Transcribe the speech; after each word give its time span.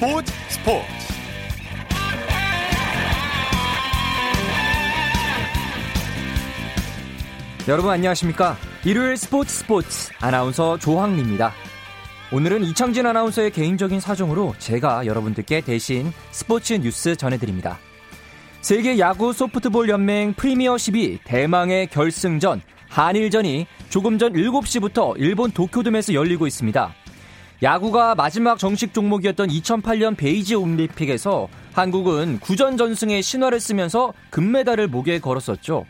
스포츠 0.00 0.32
스포츠 0.48 0.86
여러분 7.68 7.90
안녕하십니까? 7.90 8.56
일요일 8.86 9.18
스포츠 9.18 9.52
스포츠 9.56 10.10
아나운서 10.18 10.78
조황리입니다. 10.78 11.52
오늘은 12.32 12.64
이창진 12.64 13.04
아나운서의 13.04 13.50
개인적인 13.50 14.00
사정으로 14.00 14.54
제가 14.58 15.04
여러분들께 15.04 15.60
대신 15.60 16.14
스포츠 16.30 16.72
뉴스 16.72 17.14
전해드립니다. 17.14 17.78
세계 18.62 18.98
야구 18.98 19.34
소프트볼 19.34 19.90
연맹 19.90 20.32
프리미어 20.32 20.78
12 20.78 21.18
대망의 21.24 21.88
결승전 21.88 22.62
한일전이 22.88 23.66
조금 23.90 24.18
전 24.18 24.32
7시부터 24.32 25.12
일본 25.18 25.50
도쿄돔에서 25.50 26.14
열리고 26.14 26.46
있습니다. 26.46 26.94
야구가 27.62 28.14
마지막 28.14 28.58
정식 28.58 28.94
종목이었던 28.94 29.48
2008년 29.48 30.16
베이지 30.16 30.54
올림픽에서 30.54 31.48
한국은 31.72 32.40
구전 32.40 32.76
전승의 32.76 33.22
신화를 33.22 33.60
쓰면서 33.60 34.14
금메달을 34.30 34.88
목에 34.88 35.18
걸었었죠. 35.18 35.84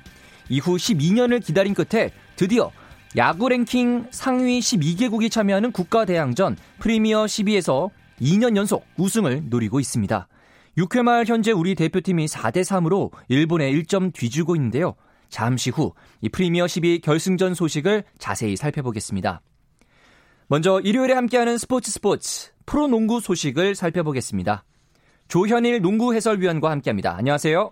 이후 0.49 0.77
12년을 0.77 1.45
기다린 1.45 1.75
끝에 1.75 2.11
드디어 2.35 2.73
야구 3.17 3.49
랭킹 3.49 4.09
상위 4.11 4.59
12개국이 4.59 5.31
참여하는 5.31 5.71
국가대항전 5.73 6.57
프리미어 6.81 7.27
12에서 7.27 7.91
2년 8.21 8.57
연속 8.57 8.85
우승을 8.97 9.45
노리고 9.49 9.79
있습니다. 9.79 10.27
6회 10.77 11.03
말 11.03 11.25
현재 11.25 11.53
우리 11.53 11.75
대표팀이 11.75 12.27
4대 12.27 12.63
3으로 12.63 13.11
일본에 13.29 13.71
1점 13.73 14.13
뒤주고 14.13 14.57
있는데요. 14.57 14.95
잠시 15.29 15.71
후 15.71 15.93
이 16.21 16.29
프리미어 16.29 16.67
12 16.67 17.01
결승전 17.01 17.55
소식을 17.55 18.05
자세히 18.19 18.57
살펴보겠습니다. 18.57 19.41
먼저 20.51 20.81
일요일에 20.81 21.15
함께하는 21.15 21.59
스포츠 21.59 21.93
스포츠 21.93 22.51
프로농구 22.67 23.21
소식을 23.21 23.77
살펴보겠습니다. 23.77 24.65
조현일 25.29 25.81
농구 25.81 26.13
해설위원과 26.13 26.73
함께합니다. 26.73 27.15
안녕하세요. 27.17 27.71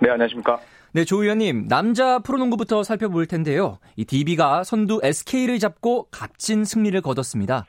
네, 0.00 0.10
안녕하십니까. 0.10 0.58
네, 0.92 1.06
조 1.06 1.22
의원님, 1.22 1.66
남자 1.66 2.18
프로농구부터 2.18 2.82
살펴볼 2.82 3.24
텐데요. 3.24 3.78
이 3.96 4.04
DB가 4.04 4.64
선두 4.64 5.00
SK를 5.02 5.58
잡고 5.58 6.08
값진 6.10 6.66
승리를 6.66 7.00
거뒀습니다. 7.00 7.64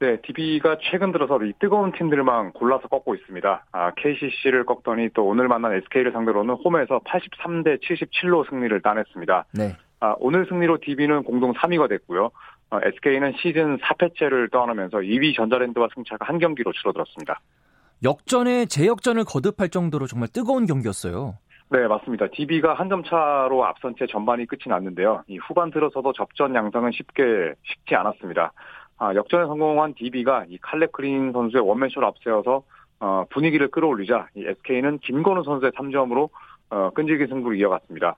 네, 0.00 0.18
DB가 0.22 0.78
최근 0.90 1.12
들어서 1.12 1.38
이 1.44 1.52
뜨거운 1.60 1.92
팀들만 1.92 2.52
골라서 2.52 2.88
꺾고 2.88 3.14
있습니다. 3.16 3.66
아, 3.70 3.90
KCC를 3.96 4.64
꺾더니 4.64 5.10
또 5.12 5.26
오늘 5.26 5.46
만난 5.46 5.74
SK를 5.74 6.12
상대로는 6.12 6.54
홈에서 6.54 7.00
83대 7.00 7.78
77로 7.82 8.48
승리를 8.48 8.80
따냈습니다. 8.80 9.44
네. 9.52 9.76
아, 10.00 10.14
오늘 10.18 10.46
승리로 10.46 10.78
DB는 10.82 11.22
공동 11.22 11.52
3위가 11.52 11.88
됐고요. 11.88 12.30
어, 12.70 12.78
SK는 12.82 13.32
시즌 13.40 13.78
4패째를 13.78 14.50
떠안으면서 14.50 14.98
2위 14.98 15.34
전자랜드와 15.36 15.88
승차가 15.94 16.26
한 16.26 16.38
경기로 16.38 16.72
줄어들었습니다. 16.72 17.40
역전에 18.02 18.66
재역전을 18.66 19.24
거듭할 19.24 19.68
정도로 19.70 20.06
정말 20.06 20.28
뜨거운 20.28 20.66
경기였어요. 20.66 21.38
네, 21.70 21.86
맞습니다. 21.88 22.26
DB가 22.32 22.74
한 22.74 22.88
점 22.88 23.02
차로 23.04 23.64
앞선 23.64 23.94
채 23.98 24.06
전반이 24.06 24.46
끝이 24.46 24.62
났는데요. 24.66 25.22
이 25.28 25.38
후반 25.38 25.70
들어서도 25.70 26.12
접전 26.12 26.54
양상은 26.54 26.92
쉽게 26.92 27.54
쉽지 27.62 27.94
않았습니다. 27.94 28.52
아, 28.98 29.14
역전에 29.14 29.46
성공한 29.46 29.94
DB가 29.94 30.44
이 30.48 30.58
칼레 30.58 30.86
크린 30.92 31.32
선수의 31.32 31.66
원맨쇼를 31.66 32.06
앞세워서 32.08 32.62
어, 33.00 33.24
분위기를 33.30 33.68
끌어올리자 33.68 34.28
이 34.36 34.44
SK는 34.46 34.98
김건우 34.98 35.42
선수의 35.44 35.72
3점으로 35.72 36.28
어, 36.70 36.90
끈질긴 36.94 37.26
승부를 37.28 37.56
이어갔습니다. 37.58 38.16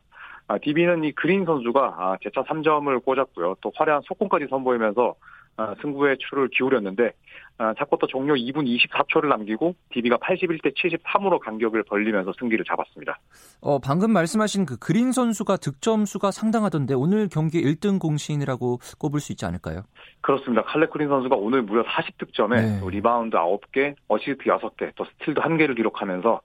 아, 0.48 0.58
DB는 0.58 1.04
이 1.04 1.12
그린 1.12 1.44
선수가 1.44 1.80
아, 1.98 2.16
재차 2.22 2.42
3점을 2.42 3.04
꽂았고요. 3.04 3.56
또 3.60 3.72
화려한 3.74 4.02
속공까지 4.06 4.46
선보이면서 4.48 5.14
아, 5.58 5.74
승부의 5.80 6.18
추를 6.18 6.48
기울였는데 6.48 7.12
아, 7.58 7.72
4쿼터 7.78 8.06
종료 8.06 8.34
2분 8.34 8.66
24초를 8.66 9.28
남기고 9.28 9.74
DB가 9.90 10.18
81대 10.18 10.74
73으로 10.74 11.38
간격을 11.38 11.84
벌리면서 11.84 12.34
승기를 12.38 12.64
잡았습니다. 12.66 13.18
어, 13.62 13.78
방금 13.78 14.12
말씀하신 14.12 14.66
그 14.66 14.78
그린 14.78 15.12
선수가 15.12 15.56
득점 15.56 16.04
수가 16.04 16.30
상당하던데 16.30 16.92
오늘 16.94 17.28
경기 17.28 17.62
1등 17.62 17.98
공신이라고 17.98 18.78
꼽을 18.98 19.20
수 19.20 19.32
있지 19.32 19.46
않을까요? 19.46 19.84
그렇습니다. 20.20 20.62
칼렙 20.64 20.86
그린 20.86 21.08
선수가 21.08 21.36
오늘 21.36 21.62
무려 21.62 21.82
40득점에 21.84 22.56
네. 22.56 22.80
리바운드 22.90 23.36
9개, 23.36 23.94
어시스트 24.08 24.44
6개, 24.44 24.92
또 24.94 25.06
스틸도 25.06 25.40
1개를 25.40 25.74
기록하면서 25.76 26.28
어, 26.34 26.40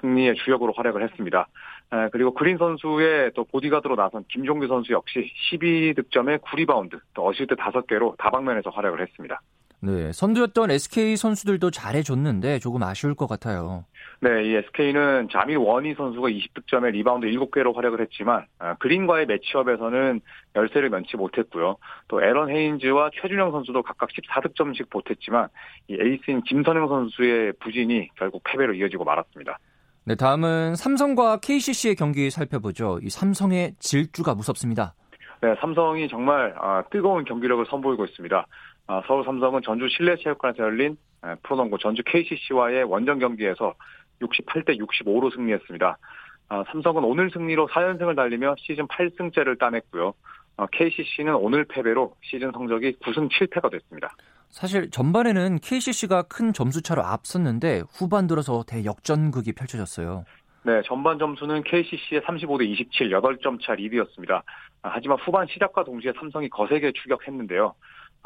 승리의 0.00 0.36
주역으로 0.36 0.72
활약을 0.76 1.02
했습니다. 1.02 1.48
그리고 2.12 2.34
그린 2.34 2.58
선수의 2.58 3.32
또 3.34 3.44
보디가드로 3.44 3.96
나선 3.96 4.24
김종규 4.28 4.66
선수 4.66 4.92
역시 4.92 5.30
12득점에 5.50 6.40
9리바운드, 6.40 7.00
또 7.14 7.26
어시스트 7.28 7.54
5개로 7.54 8.16
다방면에서 8.18 8.70
활약을 8.70 9.00
했습니다. 9.00 9.40
네, 9.80 10.10
선두였던 10.12 10.70
SK 10.70 11.16
선수들도 11.16 11.70
잘해줬는데 11.70 12.58
조금 12.60 12.82
아쉬울 12.82 13.14
것 13.14 13.26
같아요. 13.26 13.84
네, 14.20 14.44
이 14.44 14.54
SK는 14.54 15.28
자밀 15.30 15.58
워니 15.58 15.94
선수가 15.94 16.28
20득점에 16.28 16.92
리바운드 16.92 17.26
7개로 17.26 17.74
활약을 17.74 18.00
했지만 18.00 18.46
아, 18.58 18.74
그린과의 18.76 19.26
매치업에서는 19.26 20.20
열세를 20.54 20.88
면치 20.88 21.16
못했고요. 21.16 21.76
또 22.08 22.22
에런 22.22 22.48
헤인즈와 22.48 23.10
최준용 23.20 23.52
선수도 23.52 23.82
각각 23.82 24.08
14득점씩 24.08 24.88
보탰지만 24.88 25.48
이 25.88 25.98
에이스인 26.00 26.42
김선영 26.42 26.88
선수의 26.88 27.52
부진이 27.60 28.08
결국 28.16 28.42
패배로 28.44 28.72
이어지고 28.74 29.04
말았습니다. 29.04 29.58
네, 30.04 30.14
다음은 30.14 30.76
삼성과 30.76 31.40
KCC의 31.40 31.96
경기 31.96 32.30
살펴보죠. 32.30 32.98
이 33.02 33.10
삼성의 33.10 33.74
질주가 33.80 34.34
무섭습니다. 34.34 34.94
네, 35.42 35.54
삼성이 35.60 36.08
정말 36.08 36.54
아, 36.58 36.82
뜨거운 36.90 37.24
경기력을 37.24 37.66
선보이고 37.66 38.04
있습니다. 38.06 38.46
아, 38.86 39.02
서울 39.06 39.24
삼성은 39.24 39.62
전주 39.62 39.88
실내체육관에서 39.88 40.62
열린 40.62 40.96
프로농구 41.42 41.78
전주 41.78 42.02
KCC와의 42.04 42.84
원정 42.84 43.18
경기에서 43.18 43.74
68대 44.20 44.78
65로 44.78 45.34
승리했습니다. 45.34 45.98
아, 46.48 46.64
삼성은 46.70 47.02
오늘 47.04 47.30
승리로 47.30 47.68
4연승을 47.68 48.14
달리며 48.14 48.54
시즌 48.58 48.86
8승째를 48.86 49.58
따냈고요. 49.58 50.14
KCC는 50.72 51.32
아, 51.32 51.36
오늘 51.36 51.64
패배로 51.64 52.14
시즌 52.22 52.52
성적이 52.52 52.96
9승 53.02 53.30
7패가 53.30 53.70
됐습니다. 53.72 54.14
사실 54.50 54.90
전반에는 54.90 55.58
KCC가 55.60 56.22
큰 56.22 56.52
점수 56.52 56.80
차로 56.80 57.02
앞섰는데 57.02 57.82
후반 57.90 58.26
들어서 58.26 58.62
대역전극이 58.66 59.52
펼쳐졌어요. 59.52 60.24
네, 60.62 60.82
전반 60.84 61.18
점수는 61.18 61.62
KCC의 61.64 62.22
35대 62.22 62.66
27, 62.66 63.10
8점 63.10 63.60
차 63.62 63.74
리드였습니다. 63.74 64.42
하지만 64.82 65.18
후반 65.18 65.46
시작과 65.48 65.84
동시에 65.84 66.12
삼성이 66.18 66.48
거세게 66.48 66.92
추격했는데요. 66.92 67.74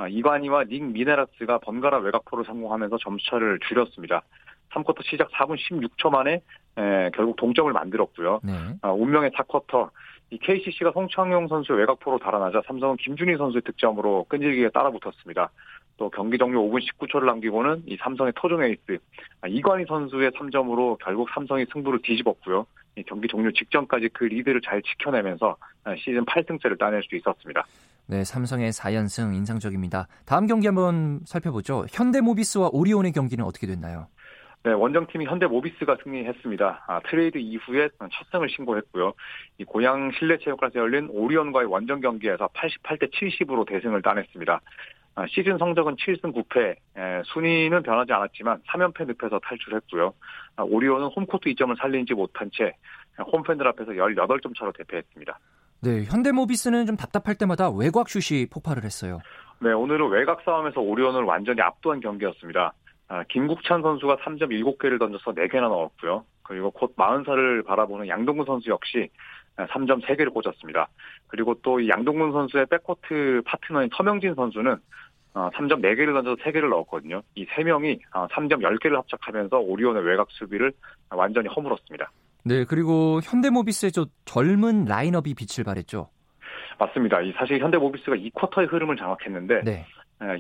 아, 0.01 0.09
이관희와 0.09 0.65
닉 0.65 0.83
미네라스가 0.83 1.59
번갈아 1.59 1.99
외곽포를 1.99 2.47
성공하면서 2.47 2.97
점수차를 3.03 3.59
줄였습니다. 3.69 4.23
3쿼터 4.71 5.05
시작 5.05 5.31
4분 5.33 5.59
16초 5.59 6.11
만에 6.11 6.41
에, 6.79 7.11
결국 7.15 7.37
동점을 7.37 7.71
만들었고요. 7.71 8.41
네. 8.43 8.53
아, 8.81 8.93
운명의 8.93 9.31
4쿼터 9.33 9.91
이 10.31 10.39
KCC가 10.39 10.93
송창용 10.93 11.49
선수 11.49 11.75
외곽포로 11.75 12.19
달아나자 12.19 12.63
삼성은 12.67 12.97
김준희 12.97 13.37
선수의 13.37 13.61
득점으로 13.63 14.25
끈질기게 14.31 14.71
따라붙었습니다. 14.71 15.51
또 15.99 16.09
경기 16.09 16.39
종료 16.39 16.63
5분 16.63 16.81
19초를 16.81 17.27
남기고는 17.27 17.83
이 17.85 17.99
삼성의 18.01 18.33
토종 18.37 18.63
에이스 18.63 18.99
아, 19.43 19.49
이관희 19.49 19.85
선수의 19.87 20.31
3점으로 20.31 20.97
결국 21.05 21.29
삼성이 21.35 21.67
승부를 21.71 22.01
뒤집었고요. 22.03 22.65
경기 23.07 23.29
종료 23.29 23.51
직전까지 23.53 24.09
그 24.15 24.25
리드를 24.25 24.63
잘 24.63 24.81
지켜내면서 24.83 25.57
시즌 25.99 26.25
8승째를 26.25 26.79
따낼 26.79 27.03
수 27.03 27.17
있었습니다. 27.17 27.67
네, 28.11 28.25
삼성의 28.25 28.73
4연승 28.73 29.37
인상적입니다. 29.37 30.09
다음 30.27 30.49
경기 30.49 30.67
한번 30.67 31.21
살펴보죠. 31.27 31.87
현대모비스와 31.93 32.71
오리온의 32.73 33.13
경기는 33.13 33.45
어떻게 33.45 33.69
됐나요? 33.69 34.09
네, 34.65 34.73
원정팀인 34.73 35.27
현대모비스가 35.27 35.99
승리했습니다. 36.03 36.85
아, 36.89 37.01
트레이드 37.09 37.39
이후에 37.39 37.89
첫 38.01 38.27
승을 38.33 38.49
신고했고요. 38.51 39.13
이 39.59 39.65
고양 39.65 40.11
실내체육관에서 40.19 40.81
열린 40.81 41.07
오리온과의 41.09 41.69
원정 41.69 42.01
경기에서 42.01 42.49
88대 42.49 43.13
70으로 43.13 43.65
대승을 43.65 44.03
따냈습니다. 44.03 44.61
아, 45.15 45.27
시즌 45.29 45.57
성적은 45.59 45.95
7승 45.95 46.35
9패, 46.35 46.75
에, 46.97 47.23
순위는 47.27 47.85
변하지 47.85 48.13
않았지만 48.13 48.63
3연패 48.67 49.07
늪에서 49.07 49.39
탈출했고요. 49.39 50.15
아, 50.57 50.63
오리온은 50.65 51.07
홈코트 51.15 51.49
2점을 51.51 51.79
살리지 51.79 52.15
못한 52.15 52.51
채 52.53 52.75
홈팬들 53.33 53.69
앞에서 53.69 53.93
18점 53.93 54.59
차로 54.59 54.73
대패했습니다. 54.73 55.39
네, 55.83 56.05
현대모비스는 56.05 56.85
좀 56.85 56.97
답답할 56.97 57.37
때마다 57.37 57.71
외곽 57.71 58.09
슛이 58.11 58.47
폭발을 58.47 58.85
했어요. 58.85 59.21
네, 59.61 59.73
오늘은 59.73 60.11
외곽 60.11 60.43
싸움에서 60.43 60.81
오리온을 60.81 61.23
완전히 61.23 61.63
압도한 61.63 62.01
경기였습니다. 62.01 62.75
아, 63.09 63.25
김국찬 63.25 63.81
선수가 63.83 64.19
3점 64.19 64.51
7개를 64.51 64.99
던져서 64.99 65.33
4개나 65.33 65.69
넣었고요. 65.69 66.25
그리고 66.43 66.71
곧 66.71 66.95
40살을 66.97 67.65
바라보는 67.65 68.09
양동근 68.09 68.45
선수 68.45 68.71
역시 68.71 69.09
3점 69.57 70.03
3개를 70.05 70.33
꽂았습니다. 70.33 70.89
그리고 71.29 71.55
또 71.63 71.87
양동근 71.87 72.33
선수의 72.33 72.67
백코트 72.67 73.43
파트너인 73.47 73.89
서명진 73.95 74.35
선수는 74.35 74.77
3점 75.35 75.73
어, 75.73 75.77
4개를 75.77 76.13
던져서 76.13 76.37
3개를 76.43 76.69
넣었거든요. 76.69 77.23
이 77.35 77.47
3명이 77.47 78.01
3점 78.13 78.65
어, 78.65 78.69
10개를 78.69 78.97
합작하면서 78.97 79.59
오리온의 79.59 80.05
외곽 80.05 80.31
수비를 80.31 80.73
완전히 81.11 81.49
허물었습니다. 81.49 82.11
네, 82.45 82.65
그리고 82.65 83.21
현대모비스의 83.23 83.93
저 83.93 84.07
젊은 84.25 84.85
라인업이 84.85 85.35
빛을 85.35 85.65
발했죠. 85.65 86.09
맞습니다. 86.79 87.21
이 87.21 87.33
사실 87.33 87.61
현대모비스가 87.61 88.17
이 88.17 88.31
쿼터의 88.31 88.69
흐름을 88.69 88.97
장악했는데 88.97 89.63
네. 89.65 89.87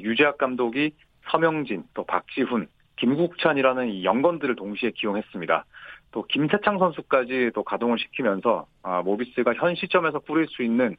유재학 0.00 0.38
감독이 0.38 0.92
서명진, 1.30 1.84
또 1.94 2.04
박지훈, 2.04 2.66
김국찬이라는 2.96 3.88
이 3.88 4.04
영건들을 4.04 4.56
동시에 4.56 4.92
기용했습니다. 4.94 5.64
또 6.12 6.24
김세창 6.24 6.78
선수까지 6.78 7.52
또 7.54 7.62
가동을 7.62 7.98
시키면서 7.98 8.66
아, 8.82 9.02
모비스가 9.02 9.54
현 9.54 9.74
시점에서 9.74 10.18
꾸릴 10.20 10.48
수 10.48 10.62
있는 10.62 10.96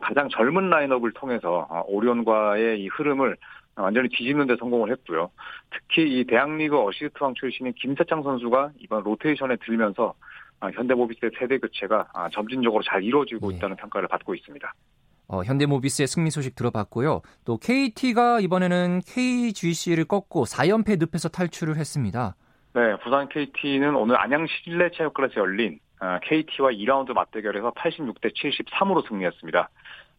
가장 0.00 0.28
젊은 0.28 0.70
라인업을 0.70 1.12
통해서 1.12 1.66
아, 1.70 1.82
오리온과의 1.86 2.80
이 2.80 2.88
흐름을 2.88 3.36
완전히 3.74 4.08
뒤집는 4.10 4.46
데 4.46 4.56
성공을 4.58 4.90
했고요. 4.92 5.30
특히 5.70 6.20
이 6.20 6.24
대학리그 6.24 6.78
어시스트왕 6.78 7.34
출신인 7.34 7.72
김세창 7.74 8.22
선수가 8.22 8.72
이번 8.78 9.02
로테이션에 9.02 9.56
들면서 9.64 10.14
아, 10.20 10.22
현대모비스의 10.70 11.32
세대 11.38 11.58
교체가 11.58 12.08
점진적으로 12.32 12.82
잘 12.82 13.02
이루어지고 13.02 13.50
네. 13.50 13.56
있다는 13.56 13.76
평가를 13.76 14.08
받고 14.08 14.34
있습니다. 14.34 14.72
어, 15.28 15.42
현대모비스의 15.42 16.06
승리 16.06 16.30
소식 16.30 16.54
들어봤고요. 16.54 17.22
또 17.44 17.56
KT가 17.56 18.40
이번에는 18.40 19.00
KGC를 19.06 20.04
꺾고 20.04 20.44
4연패 20.44 20.98
늪에서 20.98 21.28
탈출을 21.28 21.76
했습니다. 21.76 22.34
네, 22.74 22.96
부산 23.02 23.28
KT는 23.28 23.94
오늘 23.94 24.18
안양 24.18 24.46
실내체육관에서 24.46 25.40
열린 25.40 25.78
KT와 26.22 26.68
어, 26.68 26.70
2라운드 26.70 27.12
맞대결에서 27.12 27.72
86대 27.72 28.34
73으로 28.34 29.06
승리했습니다. 29.08 29.70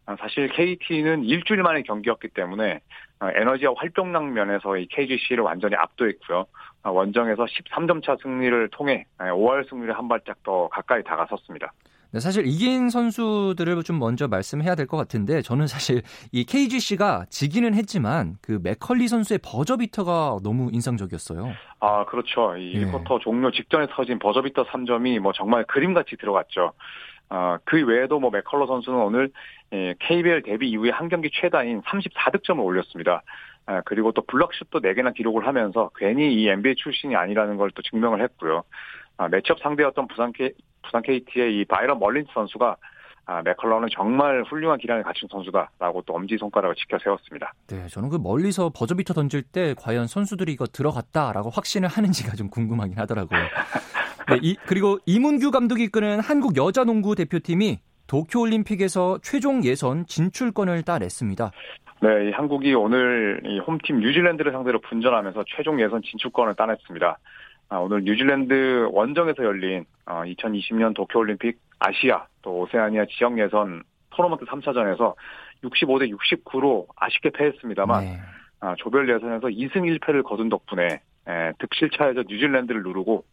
어, 0.05 0.15
사실 0.19 0.49
KT는 0.49 1.23
일주일 1.23 1.61
만의 1.61 1.83
경기였기 1.83 2.29
때문에 2.29 2.79
어, 3.19 3.29
에너지와 3.35 3.73
활동량 3.77 4.33
면에서 4.33 4.77
이 4.77 4.87
KGC를 4.87 5.43
완전히 5.43 5.75
압도했고요. 5.75 6.45
원정에서 6.83 7.45
13점 7.45 8.03
차 8.03 8.15
승리를 8.21 8.69
통해 8.69 9.05
5월 9.19 9.67
승리를 9.69 9.95
한 9.97 10.07
발짝 10.07 10.41
더 10.43 10.67
가까이 10.69 11.03
다가섰습니다. 11.03 11.71
네, 12.11 12.19
사실 12.19 12.45
이긴 12.45 12.89
선수들을 12.91 13.81
좀 13.81 13.97
먼저 13.97 14.27
말씀해야 14.27 14.75
될 14.75 14.85
것 14.85 14.97
같은데 14.97 15.41
저는 15.41 15.65
사실 15.65 16.03
이 16.31 16.43
KGC가 16.45 17.25
지기는 17.29 17.73
했지만 17.73 18.35
그 18.41 18.59
맥컬리 18.61 19.07
선수의 19.07 19.39
버저비터가 19.43 20.37
너무 20.43 20.69
인상적이었어요. 20.71 21.51
아 21.79 22.05
그렇죠. 22.05 22.55
이 22.55 22.77
네. 22.77 22.85
1쿼터 22.85 23.19
종료 23.21 23.49
직전에 23.49 23.87
터진 23.89 24.19
버저비터 24.19 24.65
3점이 24.65 25.17
뭐 25.19 25.31
정말 25.33 25.63
그림같이 25.63 26.17
들어갔죠. 26.17 26.73
어, 27.29 27.57
그 27.63 27.83
외에도 27.83 28.19
뭐 28.19 28.29
맥컬러 28.29 28.67
선수는 28.67 28.99
오늘 28.99 29.31
예, 29.71 29.95
KBL 29.97 30.43
데뷔 30.43 30.69
이후에 30.69 30.91
한 30.91 31.09
경기 31.09 31.31
최다인 31.33 31.81
34득점을 31.81 32.63
올렸습니다. 32.63 33.23
아, 33.65 33.81
그리고 33.85 34.11
또 34.11 34.21
블럭슛도 34.23 34.81
4개나 34.81 35.13
기록을 35.13 35.47
하면서 35.47 35.89
괜히 35.95 36.33
이 36.33 36.47
NBA 36.49 36.75
출신이 36.75 37.15
아니라는 37.15 37.57
걸 37.57 37.69
또 37.75 37.81
증명을 37.81 38.21
했고요. 38.23 38.63
아, 39.17 39.27
매치업 39.29 39.59
상대였던 39.59 40.07
부산, 40.07 40.31
K, 40.33 40.51
부산 40.83 41.01
KT의 41.01 41.59
이 41.59 41.65
바이런 41.65 41.97
멀린스 41.99 42.29
선수가 42.33 42.75
아, 43.25 43.41
맥컬러는 43.41 43.87
정말 43.93 44.43
훌륭한 44.43 44.77
기량을 44.79 45.03
갖춘 45.03 45.29
선수다라고 45.31 46.01
또 46.05 46.13
엄지손가락을 46.13 46.75
지켜 46.75 46.97
세웠습니다. 47.01 47.53
네, 47.67 47.87
저는 47.87 48.09
그 48.09 48.17
멀리서 48.17 48.69
버저비터 48.75 49.13
던질 49.13 49.43
때 49.43 49.73
과연 49.79 50.07
선수들이 50.07 50.51
이거 50.51 50.65
들어갔다라고 50.65 51.49
확신을 51.49 51.87
하는지가 51.87 52.35
좀 52.35 52.49
궁금하긴 52.49 52.97
하더라고요. 52.99 53.39
네, 54.29 54.39
이, 54.41 54.55
그리고 54.65 54.99
이문규 55.05 55.51
감독이 55.51 55.83
이끄는 55.85 56.19
한국 56.19 56.57
여자농구 56.57 57.15
대표팀이 57.15 57.79
도쿄올림픽에서 58.07 59.19
최종 59.21 59.63
예선 59.63 60.05
진출권을 60.05 60.83
따냈습니다. 60.83 61.51
네, 62.01 62.31
한국이 62.31 62.73
오늘 62.73 63.41
이 63.45 63.59
홈팀 63.59 63.99
뉴질랜드를 63.99 64.51
상대로 64.51 64.79
분전하면서 64.81 65.45
최종 65.55 65.81
예선 65.81 66.01
진출권을 66.01 66.55
따냈습니다. 66.55 67.17
아, 67.69 67.77
오늘 67.77 68.03
뉴질랜드 68.03 68.89
원정에서 68.91 69.43
열린 69.43 69.85
2020년 70.05 70.91
어, 70.91 70.93
도쿄올림픽 70.93 71.57
아시아 71.79 72.25
또 72.41 72.59
오세아니아 72.59 73.05
지역 73.09 73.39
예선 73.39 73.83
토너먼트 74.11 74.45
3차전에서 74.45 75.15
65대 75.63 76.13
69로 76.13 76.85
아쉽게 76.95 77.31
패했습니다만 77.31 78.03
네. 78.03 78.19
아, 78.59 78.75
조별 78.77 79.09
예선에서 79.09 79.47
2승 79.47 79.99
1패를 79.99 80.23
거둔 80.23 80.49
덕분에 80.49 81.01
득실차에서 81.59 82.23
뉴질랜드를 82.27 82.83
누르고 82.83 83.23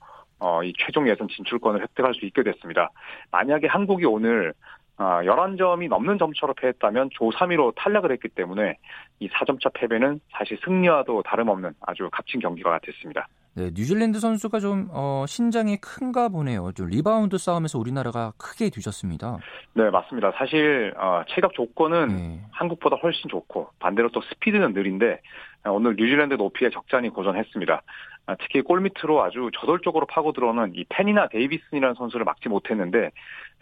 어, 0.40 0.62
이 0.62 0.72
최종 0.78 1.08
예선 1.08 1.28
진출권을 1.28 1.82
획득할 1.82 2.14
수 2.14 2.24
있게 2.26 2.42
됐습니다. 2.42 2.90
만약에 3.30 3.66
한국이 3.66 4.04
오늘 4.06 4.54
11점이 5.00 5.86
아, 5.86 5.88
넘는 5.88 6.18
점차로 6.18 6.54
패했다면 6.54 7.10
조 7.12 7.30
3위로 7.30 7.74
탈락을 7.74 8.12
했기 8.12 8.28
때문에 8.28 8.76
이 9.20 9.28
4점차 9.28 9.72
패배는 9.72 10.20
사실 10.32 10.58
승리와도 10.64 11.22
다름없는 11.22 11.72
아주 11.80 12.08
값진 12.10 12.40
경기가 12.40 12.78
됐습니다. 12.82 13.26
네, 13.54 13.70
뉴질랜드 13.74 14.20
선수가 14.20 14.60
좀 14.60 14.88
어, 14.92 15.24
신장이 15.26 15.78
큰가 15.78 16.28
보네요. 16.28 16.70
좀 16.72 16.88
리바운드 16.88 17.36
싸움에서 17.36 17.78
우리나라가 17.78 18.32
크게 18.36 18.70
뒤졌습니다. 18.70 19.38
네, 19.74 19.90
맞습니다. 19.90 20.32
사실 20.36 20.94
어, 20.96 21.22
체격 21.28 21.54
조건은 21.54 22.08
네. 22.08 22.40
한국보다 22.52 22.96
훨씬 22.96 23.28
좋고 23.28 23.70
반대로 23.80 24.08
또 24.10 24.20
스피드는 24.20 24.72
느린데 24.72 25.20
어, 25.64 25.70
오늘 25.72 25.96
뉴질랜드 25.96 26.34
높이에 26.34 26.70
적잖이 26.70 27.08
고전했습니다. 27.10 27.82
아, 28.30 28.36
특히 28.38 28.60
골 28.62 28.80
밑으로 28.80 29.24
아주 29.24 29.50
저돌적으로 29.58 30.06
파고 30.06 30.32
들어오는 30.32 30.72
이 30.76 30.84
페니나 30.88 31.26
데이비슨이라는 31.28 31.96
선수를 31.96 32.24
막지 32.24 32.48
못했는데 32.48 33.10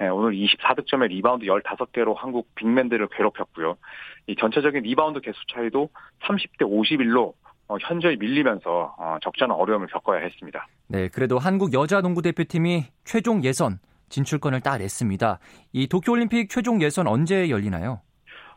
예, 0.02 0.08
오늘 0.08 0.32
24득점에 0.32 1.08
리바운드 1.08 1.46
15개로 1.46 2.14
한국 2.14 2.54
빅맨들을 2.54 3.08
괴롭혔고요. 3.10 3.78
이 4.26 4.36
전체적인 4.36 4.82
리바운드 4.82 5.20
개수 5.20 5.38
차이도 5.54 5.88
30대 6.20 6.60
51로 6.60 7.32
어, 7.68 7.76
현저히 7.80 8.16
밀리면서 8.16 8.94
어, 8.98 9.16
적잖은 9.22 9.54
어려움을 9.54 9.86
겪어야 9.86 10.20
했습니다. 10.20 10.66
네, 10.86 11.08
그래도 11.08 11.38
한국 11.38 11.72
여자 11.72 12.02
농구 12.02 12.20
대표팀이 12.20 12.84
최종 13.04 13.42
예선 13.44 13.78
진출권을 14.10 14.60
따냈습니다. 14.60 15.38
이 15.72 15.88
도쿄올림픽 15.88 16.50
최종 16.50 16.82
예선 16.82 17.06
언제 17.06 17.48
열리나요? 17.48 18.02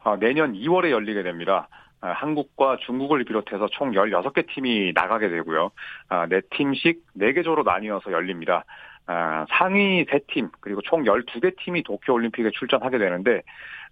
아, 0.04 0.18
내년 0.18 0.54
2월에 0.54 0.92
열리게 0.92 1.24
됩니다. 1.24 1.70
아, 2.02 2.12
한국과 2.12 2.78
중국을 2.86 3.24
비롯해서 3.24 3.68
총 3.72 3.92
16개 3.92 4.48
팀이 4.54 4.92
나가게 4.94 5.30
되고요. 5.30 5.72
아, 6.10 6.28
4팀씩 6.28 7.00
4개 7.18 7.44
조로 7.44 7.64
나뉘어서 7.64 8.12
열립니다. 8.12 8.66
아, 9.06 9.46
상위 9.50 10.06
3팀 10.06 10.50
그리고 10.60 10.82
총 10.82 11.04
12개 11.04 11.56
팀이 11.58 11.84
도쿄올림픽에 11.84 12.52
출전하게 12.52 12.98
되는데 12.98 13.42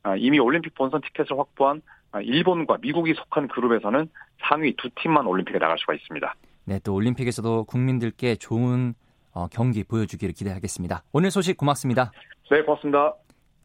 아, 0.03 0.15
이미 0.15 0.39
올림픽 0.39 0.73
본선 0.75 1.01
티켓을 1.01 1.37
확보한 1.37 1.81
아, 2.11 2.21
일본과 2.21 2.77
미국이 2.81 3.13
속한 3.13 3.47
그룹에서는 3.49 4.09
상위 4.41 4.73
두 4.75 4.89
팀만 4.95 5.27
올림픽에 5.27 5.59
나갈 5.59 5.77
수가 5.77 5.93
있습니다. 5.93 6.33
네, 6.65 6.79
또 6.83 6.93
올림픽에서도 6.95 7.65
국민들께 7.65 8.35
좋은 8.35 8.93
어, 9.33 9.47
경기 9.47 9.83
보여주기를 9.83 10.33
기대하겠습니다. 10.33 11.03
오늘 11.13 11.29
소식 11.29 11.57
고맙습니다. 11.57 12.11
네, 12.49 12.63
고맙습니다. 12.63 13.13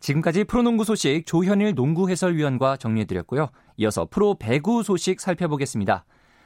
지금까지 0.05 0.45
프로농구 0.45 0.85
소식 0.85 1.25
조현일 1.25 1.75
농구 1.75 2.11
해설위원과 2.11 2.77
정리해드렸고요. 2.77 3.49
이어서 3.79 4.07
프로 4.11 4.35
배구 4.35 4.83
소식 4.83 5.19
살펴보겠습니다. 5.19 6.05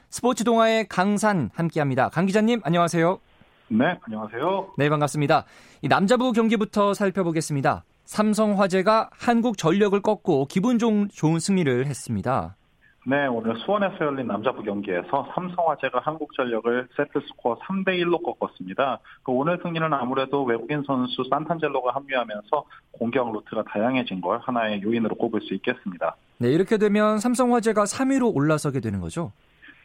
스포츠 0.09 0.45
동아의 0.45 0.87
강산 0.87 1.49
함께합니다. 1.53 2.07
강 2.07 2.25
기자님 2.25 2.61
안녕하세요. 2.63 3.19
네, 3.67 3.99
안녕하세요. 4.01 4.75
네, 4.77 4.89
반갑습니다. 4.89 5.43
이 5.81 5.89
남자부 5.89 6.31
경기부터 6.31 6.93
살펴보겠습니다. 6.93 7.83
삼성화재가 8.05 9.09
한국전력을 9.11 10.01
꺾고 10.01 10.45
기분 10.45 10.79
좋은 10.79 11.39
승리를 11.39 11.85
했습니다. 11.85 12.55
네, 13.09 13.25
오늘 13.25 13.57
수원에서 13.65 14.05
열린 14.05 14.27
남자부 14.27 14.61
경기에서 14.61 15.31
삼성화재가 15.33 16.01
한국전력을 16.03 16.89
세트스코어 16.95 17.57
3대1로 17.57 18.21
꺾었습니다. 18.21 18.99
그 19.23 19.31
오늘 19.31 19.57
승리는 19.63 19.91
아무래도 19.91 20.43
외국인 20.43 20.83
선수 20.85 21.23
산탄젤로가 21.27 21.95
합류하면서 21.95 22.65
공격 22.91 23.33
루트가 23.33 23.63
다양해진 23.63 24.21
걸 24.21 24.37
하나의 24.37 24.83
요인으로 24.83 25.15
꼽을 25.15 25.41
수 25.41 25.55
있겠습니다. 25.55 26.17
네, 26.37 26.51
이렇게 26.51 26.77
되면 26.77 27.17
삼성화재가 27.17 27.85
3위로 27.85 28.35
올라서게 28.35 28.79
되는 28.79 29.01
거죠? 29.01 29.31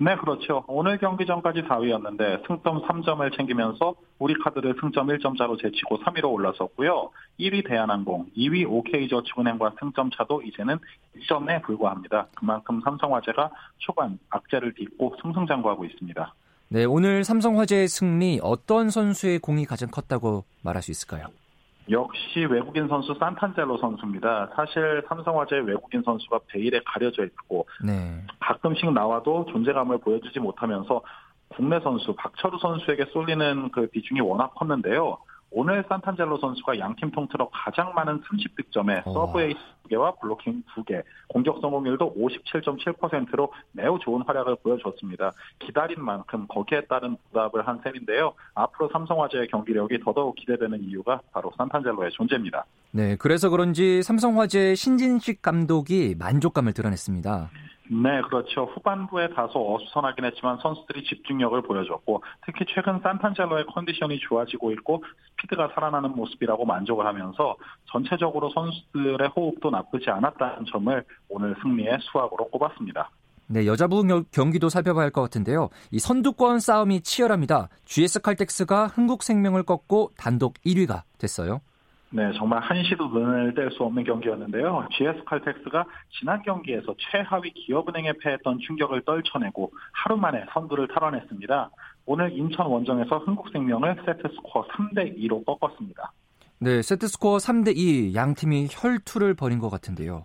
네, 0.00 0.16
그렇죠. 0.16 0.64
오늘 0.66 0.98
경기 0.98 1.24
전까지 1.24 1.62
4위였는데 1.62 2.46
승점 2.46 2.82
3점을 2.82 3.36
챙기면서 3.36 3.94
우리 4.18 4.34
카드를 4.34 4.74
승점 4.80 5.06
1점 5.06 5.38
차로 5.38 5.56
제치고 5.56 6.00
3위로 6.00 6.32
올라섰고요. 6.32 7.10
1위 7.38 7.66
대한항공, 7.66 8.26
2위 8.36 8.68
OK저축은행과 8.68 9.74
승점 9.78 10.10
차도 10.10 10.42
이제는 10.42 10.78
1점에 11.16 11.62
불과합니다. 11.62 12.26
그만큼 12.34 12.80
삼성화재가 12.82 13.50
초반 13.78 14.18
악재를 14.30 14.74
딛고 14.74 15.16
승승장구하고 15.22 15.84
있습니다. 15.84 16.34
네, 16.68 16.84
오늘 16.84 17.22
삼성화재의 17.22 17.86
승리 17.86 18.40
어떤 18.42 18.90
선수의 18.90 19.38
공이 19.38 19.64
가장 19.64 19.90
컸다고 19.90 20.44
말할 20.62 20.82
수 20.82 20.90
있을까요? 20.90 21.26
역시 21.90 22.44
외국인 22.44 22.88
선수 22.88 23.14
산탄젤로 23.18 23.78
선수입니다. 23.78 24.50
사실 24.56 25.02
삼성화재 25.08 25.56
외국인 25.56 26.02
선수가 26.02 26.40
베일에 26.48 26.80
가려져 26.84 27.24
있고 27.24 27.66
네. 27.84 28.22
가끔씩 28.40 28.92
나와도 28.92 29.46
존재감을 29.46 29.98
보여주지 29.98 30.40
못하면서 30.40 31.02
국내 31.48 31.78
선수 31.80 32.14
박철우 32.14 32.58
선수에게 32.58 33.06
쏠리는 33.12 33.70
그 33.70 33.86
비중이 33.88 34.20
워낙 34.20 34.54
컸는데요. 34.54 35.18
오늘 35.50 35.84
산탄젤로 35.88 36.38
선수가 36.38 36.78
양팀 36.78 37.12
통틀어 37.12 37.48
가장 37.52 37.92
많은 37.94 38.20
30득점에 38.22 39.04
서브 39.04 39.40
에이스 39.40 39.58
2개와 39.88 40.18
블로킹 40.20 40.62
2개, 40.74 41.02
공격 41.28 41.60
성공률도 41.60 42.14
57.7%로 42.16 43.52
매우 43.72 43.98
좋은 43.98 44.22
활약을 44.22 44.56
보여줬습니다. 44.62 45.32
기다린 45.58 46.02
만큼 46.02 46.46
거기에 46.48 46.86
따른 46.86 47.16
부답을 47.28 47.66
한 47.66 47.80
셈인데요. 47.84 48.34
앞으로 48.54 48.88
삼성화재의 48.92 49.48
경기력이 49.48 50.00
더더욱 50.00 50.34
기대되는 50.36 50.82
이유가 50.82 51.20
바로 51.32 51.52
산탄젤로의 51.56 52.10
존재입니다. 52.12 52.64
네, 52.90 53.16
그래서 53.16 53.50
그런지 53.50 54.02
삼성화재 54.02 54.74
신진식 54.74 55.42
감독이 55.42 56.14
만족감을 56.18 56.72
드러냈습니다. 56.72 57.50
네, 57.90 58.22
그렇죠. 58.22 58.64
후반부에 58.74 59.28
다소 59.34 59.74
어수선하긴 59.74 60.24
했지만 60.24 60.58
선수들이 60.62 61.04
집중력을 61.04 61.60
보여줬고 61.62 62.22
특히 62.46 62.64
최근 62.74 62.98
산탄젤로의 63.00 63.66
컨디션이 63.66 64.18
좋아지고 64.20 64.72
있고 64.72 65.04
스피드가 65.32 65.70
살아나는 65.74 66.12
모습이라고 66.16 66.64
만족을 66.64 67.06
하면서 67.06 67.56
전체적으로 67.92 68.50
선수들의 68.50 69.28
호흡도 69.36 69.70
나쁘지 69.70 70.08
않았다는 70.08 70.64
점을 70.72 71.04
오늘 71.28 71.54
승리의 71.62 71.98
수확으로 72.00 72.48
꼽았습니다. 72.48 73.10
네, 73.46 73.66
여자부 73.66 74.02
경기도 74.32 74.70
살펴봐야 74.70 75.04
할 75.04 75.10
것 75.10 75.20
같은데요. 75.20 75.68
이 75.90 75.98
선두권 75.98 76.60
싸움이 76.60 77.02
치열합니다. 77.02 77.68
GS 77.84 78.22
칼텍스가 78.22 78.86
흥국생명을 78.86 79.64
꺾고 79.64 80.12
단독 80.16 80.54
1위가 80.64 81.02
됐어요. 81.18 81.60
네, 82.14 82.32
정말 82.38 82.60
한시도 82.60 83.08
눈을 83.08 83.54
뗄 83.54 83.72
수 83.72 83.82
없는 83.82 84.04
경기였는데요. 84.04 84.86
GS 84.92 85.24
칼텍스가 85.24 85.84
지난 86.16 86.40
경기에서 86.42 86.94
최하위 87.10 87.50
기업은행에 87.50 88.12
패했던 88.22 88.60
충격을 88.60 89.02
떨쳐내고 89.04 89.72
하루 89.90 90.16
만에 90.16 90.44
선두를 90.52 90.86
탈환했습니다. 90.94 91.70
오늘 92.06 92.30
인천 92.38 92.66
원정에서 92.66 93.18
흥국생명을 93.18 93.96
세트스코어 94.06 94.64
3대 94.68 95.18
2로 95.18 95.44
꺾었습니다. 95.44 96.12
네, 96.60 96.82
세트스코어 96.82 97.38
3대 97.38 97.76
2 97.76 98.14
양 98.14 98.36
팀이 98.36 98.68
혈투를 98.70 99.34
벌인 99.34 99.58
것 99.58 99.68
같은데요. 99.68 100.22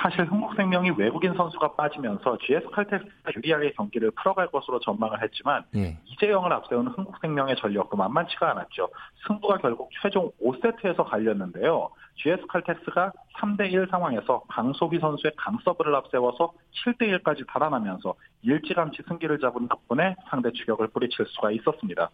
사실 0.00 0.24
흥국생명이 0.26 0.92
외국인 0.96 1.34
선수가 1.34 1.72
빠지면서 1.72 2.38
GS 2.38 2.68
칼텍스가 2.70 3.32
유리하게 3.36 3.72
경기를 3.72 4.12
풀어갈 4.12 4.48
것으로 4.48 4.78
전망을 4.78 5.20
했지만 5.22 5.64
예. 5.74 5.98
이재영을 6.06 6.52
앞세운 6.52 6.86
흥국생명의 6.88 7.56
전력도 7.56 7.96
만만치가 7.96 8.52
않았죠. 8.52 8.88
승부가 9.26 9.58
결국 9.58 9.90
최종 10.00 10.30
5세트에서 10.40 11.04
갈렸는데요. 11.04 11.90
GS 12.16 12.46
칼텍스가 12.48 13.12
3대1 13.40 13.90
상황에서 13.90 14.42
강소비 14.48 15.00
선수의 15.00 15.32
강서브를 15.36 15.94
앞세워서 15.96 16.52
7대1까지 16.84 17.46
달아나면서 17.48 18.14
일찌감치 18.42 19.02
승기를 19.08 19.40
잡은 19.40 19.66
덕분에 19.68 20.14
상대 20.30 20.52
추격을 20.52 20.88
뿌리칠 20.88 21.26
수가 21.26 21.50
있었습니다. 21.52 22.08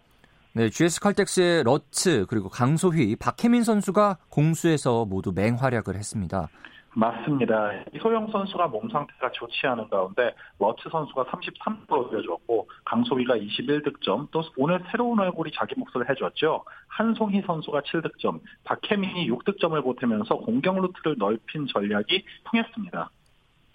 네, 0.53 0.71
GS 0.71 1.01
칼텍스의 1.01 1.65
러츠 1.65 2.27
그리고 2.29 2.49
강소휘, 2.49 3.17
박혜민 3.17 3.65
선수가 3.65 4.19
공수에서 4.31 5.05
모두 5.05 5.33
맹활약을 5.35 5.97
했습니다. 5.97 6.49
맞습니다. 6.95 7.73
이소영 7.93 8.31
선수가 8.31 8.69
몸 8.69 8.89
상태가 8.89 9.31
좋지 9.33 9.67
않은 9.67 9.89
가운데 9.89 10.35
러츠 10.59 10.89
선수가 10.91 11.25
33% 11.25 11.91
올려줬고 11.91 12.69
강소휘가 12.85 13.37
21득점 13.37 14.29
또 14.31 14.43
오늘 14.57 14.83
새로운 14.91 15.19
얼굴이 15.19 15.51
자기 15.55 15.75
몫을 15.77 16.09
해줬죠. 16.09 16.65
한송희 16.89 17.43
선수가 17.47 17.81
7득점, 17.81 18.41
박혜민이 18.65 19.29
6득점을 19.31 19.83
보태면서 19.83 20.37
공격 20.37 20.81
루트를 20.81 21.17
넓힌 21.19 21.67
전략이 21.67 22.25
통했습니다. 22.45 23.11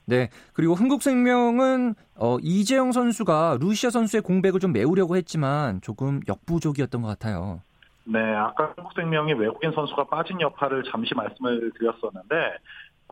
네. 0.06 0.30
그리고 0.54 0.74
흥국생명은 0.74 1.94
어, 2.16 2.38
이재영 2.42 2.94
선수가 2.94 3.58
루시아 3.60 3.92
선수의 3.92 4.24
공백을 4.24 4.60
좀 4.60 4.74
메우려고 4.74 5.16
했지만 5.16 5.82
조금 5.82 6.20
역부족이었던 6.28 7.02
것 7.02 7.08
같아요. 7.10 7.62
네, 8.06 8.20
아까 8.20 8.74
한국생명이 8.76 9.34
외국인 9.34 9.72
선수가 9.72 10.06
빠진 10.06 10.42
역할을 10.42 10.84
잠시 10.92 11.14
말씀을 11.14 11.72
드렸었는데 11.78 12.58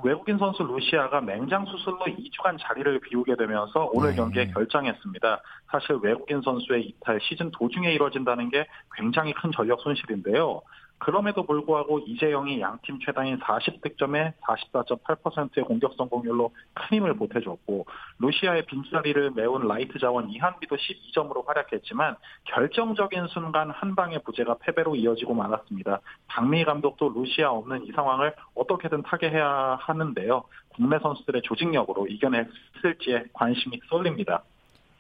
외국인 0.03 0.37
선수 0.37 0.63
루시아가 0.63 1.21
맹장 1.21 1.65
수술로 1.65 1.99
2주간 2.05 2.57
자리를 2.59 2.99
비우게 2.99 3.35
되면서 3.35 3.89
오늘 3.93 4.11
네. 4.11 4.15
경기에 4.15 4.47
결정했습니다. 4.47 5.41
사실 5.71 5.97
외국인 6.01 6.41
선수의 6.41 6.83
이탈 6.85 7.19
시즌 7.21 7.49
도중에 7.51 7.91
이뤄진다는 7.93 8.49
게 8.49 8.67
굉장히 8.95 9.33
큰 9.33 9.51
전력 9.51 9.81
손실인데요. 9.81 10.61
그럼에도 10.99 11.45
불구하고 11.45 11.99
이재영이 11.99 12.59
양팀 12.59 12.99
최다인 13.05 13.39
40득점에 13.39 14.33
44.8%의 14.41 15.63
공격 15.65 15.93
성공률로 15.95 16.51
큰 16.73 16.97
힘을 16.97 17.15
보태줬고 17.15 17.85
루시아의 18.19 18.65
빈자리를 18.65 19.31
메운 19.31 19.67
라이트 19.67 19.99
자원 19.99 20.29
이한비도 20.29 20.75
12점으로 20.75 21.45
활약했지만 21.45 22.15
결정적인 22.45 23.27
순간 23.27 23.69
한 23.69 23.95
방의 23.95 24.21
부재가 24.23 24.57
패배로 24.59 24.95
이어지고 24.95 25.33
말았습니다. 25.33 26.01
박미희 26.27 26.65
감독도 26.65 27.09
루시아 27.09 27.51
없는 27.51 27.85
이 27.85 27.91
상황을 27.91 28.33
어떻게든 28.55 29.03
타개해야 29.03 29.77
하는데요. 29.81 30.43
국내 30.75 30.99
선수들의 30.99 31.41
조직력으로 31.43 32.07
이겨냈을지에 32.07 33.25
관심이 33.33 33.79
쏠립니다. 33.89 34.43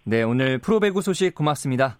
네, 0.03 0.23
오늘 0.23 0.57
프로배구 0.59 1.01
소식 1.01 1.35
고맙습니다. 1.35 1.97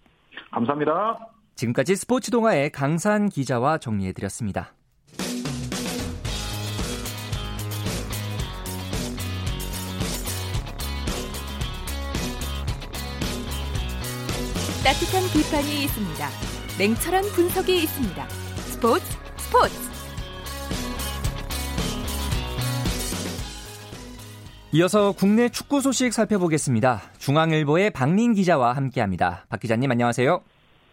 감사합니다. 0.50 1.37
지금까지 1.58 1.96
스포츠 1.96 2.30
동아의 2.30 2.70
강산 2.70 3.28
기자와 3.28 3.78
정리해드렸습니다. 3.78 4.74
따뜻한 14.84 15.24
비판이 15.32 15.82
있습니다. 15.82 16.28
냉철한 16.78 17.24
분석이 17.34 17.82
있습니다. 17.82 18.28
스포츠 18.28 19.04
스포츠 19.36 19.74
이어서 24.70 25.10
국내 25.10 25.48
축구 25.48 25.80
소식 25.80 26.12
살펴보겠습니다. 26.12 27.02
중앙일보의 27.18 27.90
박민 27.90 28.34
기자와 28.34 28.74
함께합니다. 28.74 29.46
박 29.48 29.58
기자님 29.58 29.90
안녕하세요. 29.90 30.44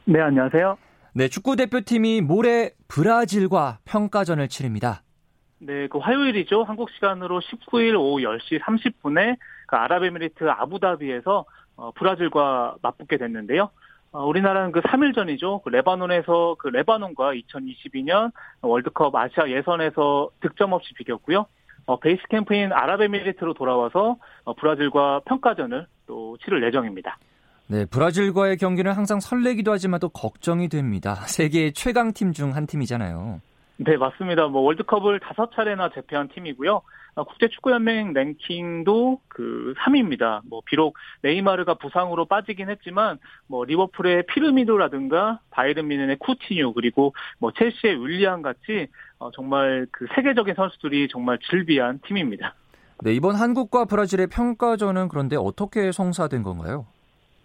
네, 0.07 0.21
안녕하세요. 0.21 0.77
네, 1.13 1.27
축구 1.29 1.55
대표팀이 1.55 2.21
모레 2.21 2.73
브라질과 2.87 3.79
평가전을 3.85 4.47
치릅니다. 4.49 5.01
네, 5.57 5.87
그 5.87 5.97
화요일이죠. 5.97 6.63
한국 6.63 6.91
시간으로 6.91 7.39
19일 7.39 7.95
오후 7.95 8.21
10시 8.21 8.61
30분에 8.61 9.37
그 9.65 9.75
아랍에미리트 9.75 10.47
아부다비에서 10.47 11.45
어, 11.77 11.91
브라질과 11.93 12.75
맞붙게 12.83 13.17
됐는데요. 13.17 13.71
어, 14.11 14.25
우리나라는 14.27 14.71
그 14.71 14.81
3일 14.81 15.15
전이죠. 15.15 15.61
그 15.63 15.69
레바논에서 15.69 16.57
그 16.59 16.67
레바논과 16.67 17.33
2022년 17.33 18.31
월드컵 18.61 19.15
아시아 19.15 19.49
예선에서 19.49 20.29
득점 20.39 20.73
없이 20.73 20.93
비겼고요. 20.93 21.47
어, 21.87 21.99
베이스 21.99 22.21
캠프인 22.29 22.71
아랍에미리트로 22.71 23.55
돌아와서 23.55 24.17
어, 24.43 24.53
브라질과 24.53 25.21
평가전을 25.25 25.87
또 26.05 26.37
치를 26.43 26.63
예정입니다. 26.63 27.17
네, 27.67 27.85
브라질과의 27.85 28.57
경기는 28.57 28.91
항상 28.91 29.19
설레기도 29.19 29.71
하지만 29.71 29.99
또 29.99 30.09
걱정이 30.09 30.69
됩니다. 30.69 31.15
세계 31.27 31.71
최강 31.71 32.13
팀 32.13 32.31
중 32.31 32.53
한 32.55 32.67
팀이잖아요. 32.67 33.41
네, 33.77 33.97
맞습니다. 33.97 34.47
뭐 34.47 34.61
월드컵을 34.61 35.19
다섯 35.19 35.51
차례나 35.53 35.89
제패한 35.93 36.29
팀이고요. 36.29 36.81
아, 37.17 37.23
국제축구연맹 37.23 38.13
랭킹도 38.13 39.19
그 39.27 39.73
3위입니다. 39.79 40.41
뭐 40.49 40.61
비록 40.65 40.95
네이마르가 41.23 41.73
부상으로 41.75 42.25
빠지긴 42.25 42.69
했지만 42.69 43.17
뭐 43.47 43.65
리버풀의 43.65 44.27
피르미도라든가 44.27 45.39
바이른 45.49 45.87
미넨의 45.87 46.17
쿠티뉴 46.19 46.73
그리고 46.73 47.13
뭐 47.39 47.51
첼시의 47.51 48.01
윌리안 48.01 48.41
같이 48.41 48.87
어, 49.17 49.31
정말 49.31 49.87
그 49.91 50.05
세계적인 50.15 50.55
선수들이 50.55 51.07
정말 51.09 51.39
즐비한 51.49 51.99
팀입니다. 52.05 52.53
네, 53.01 53.13
이번 53.13 53.35
한국과 53.35 53.85
브라질의 53.85 54.27
평가전은 54.27 55.07
그런데 55.09 55.35
어떻게 55.37 55.91
성사된 55.91 56.43
건가요? 56.43 56.85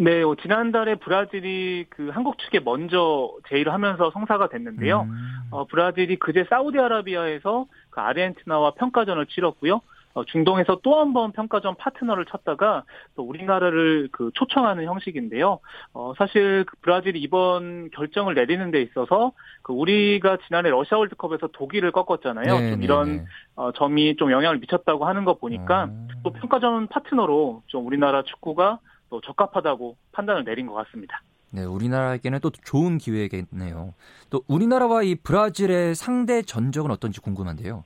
네, 0.00 0.22
어, 0.22 0.34
지난달에 0.40 0.94
브라질이 0.94 1.84
그 1.90 2.08
한국 2.08 2.38
측에 2.38 2.60
먼저 2.60 3.32
제의를 3.50 3.70
하면서 3.74 4.10
성사가 4.10 4.48
됐는데요. 4.48 5.02
음. 5.02 5.28
어, 5.50 5.66
브라질이 5.66 6.16
그제 6.16 6.46
사우디아라비아에서 6.48 7.66
그 7.90 8.00
아르헨티나와 8.00 8.70
평가전을 8.72 9.26
치렀고요. 9.26 9.82
어, 10.14 10.24
중동에서 10.24 10.80
또 10.82 10.98
한 10.98 11.12
번 11.12 11.32
평가전 11.32 11.74
파트너를 11.76 12.24
찾다가 12.24 12.84
또 13.14 13.24
우리나라를 13.24 14.08
그 14.10 14.30
초청하는 14.34 14.84
형식인데요. 14.84 15.60
어, 15.92 16.14
사실 16.16 16.64
그 16.66 16.76
브라질이 16.80 17.20
이번 17.20 17.90
결정을 17.90 18.34
내리는 18.34 18.70
데 18.70 18.80
있어서 18.80 19.32
그 19.62 19.74
우리가 19.74 20.38
지난해 20.46 20.70
러시아 20.70 20.96
월드컵에서 20.96 21.48
독일을 21.52 21.92
꺾었잖아요. 21.92 22.58
네, 22.58 22.70
좀 22.70 22.80
네, 22.80 22.84
이런 22.84 23.16
네. 23.18 23.24
어, 23.54 23.70
점이 23.72 24.16
좀 24.16 24.32
영향을 24.32 24.58
미쳤다고 24.60 25.04
하는 25.04 25.26
거 25.26 25.34
보니까 25.34 25.84
음. 25.84 26.08
또 26.24 26.30
평가전 26.30 26.86
파트너로 26.88 27.62
좀 27.66 27.86
우리나라 27.86 28.22
축구가 28.22 28.78
또 29.10 29.20
적합하다고 29.20 29.96
판단을 30.12 30.44
내린 30.44 30.66
것 30.66 30.74
같습니다. 30.74 31.20
네, 31.52 31.64
우리나라에게는 31.64 32.38
또 32.40 32.50
좋은 32.50 32.98
기회겠네요. 32.98 33.92
또 34.30 34.42
우리나라와 34.46 35.02
이 35.02 35.16
브라질의 35.16 35.96
상대 35.96 36.42
전적은 36.42 36.90
어떤지 36.90 37.20
궁금한데요. 37.20 37.84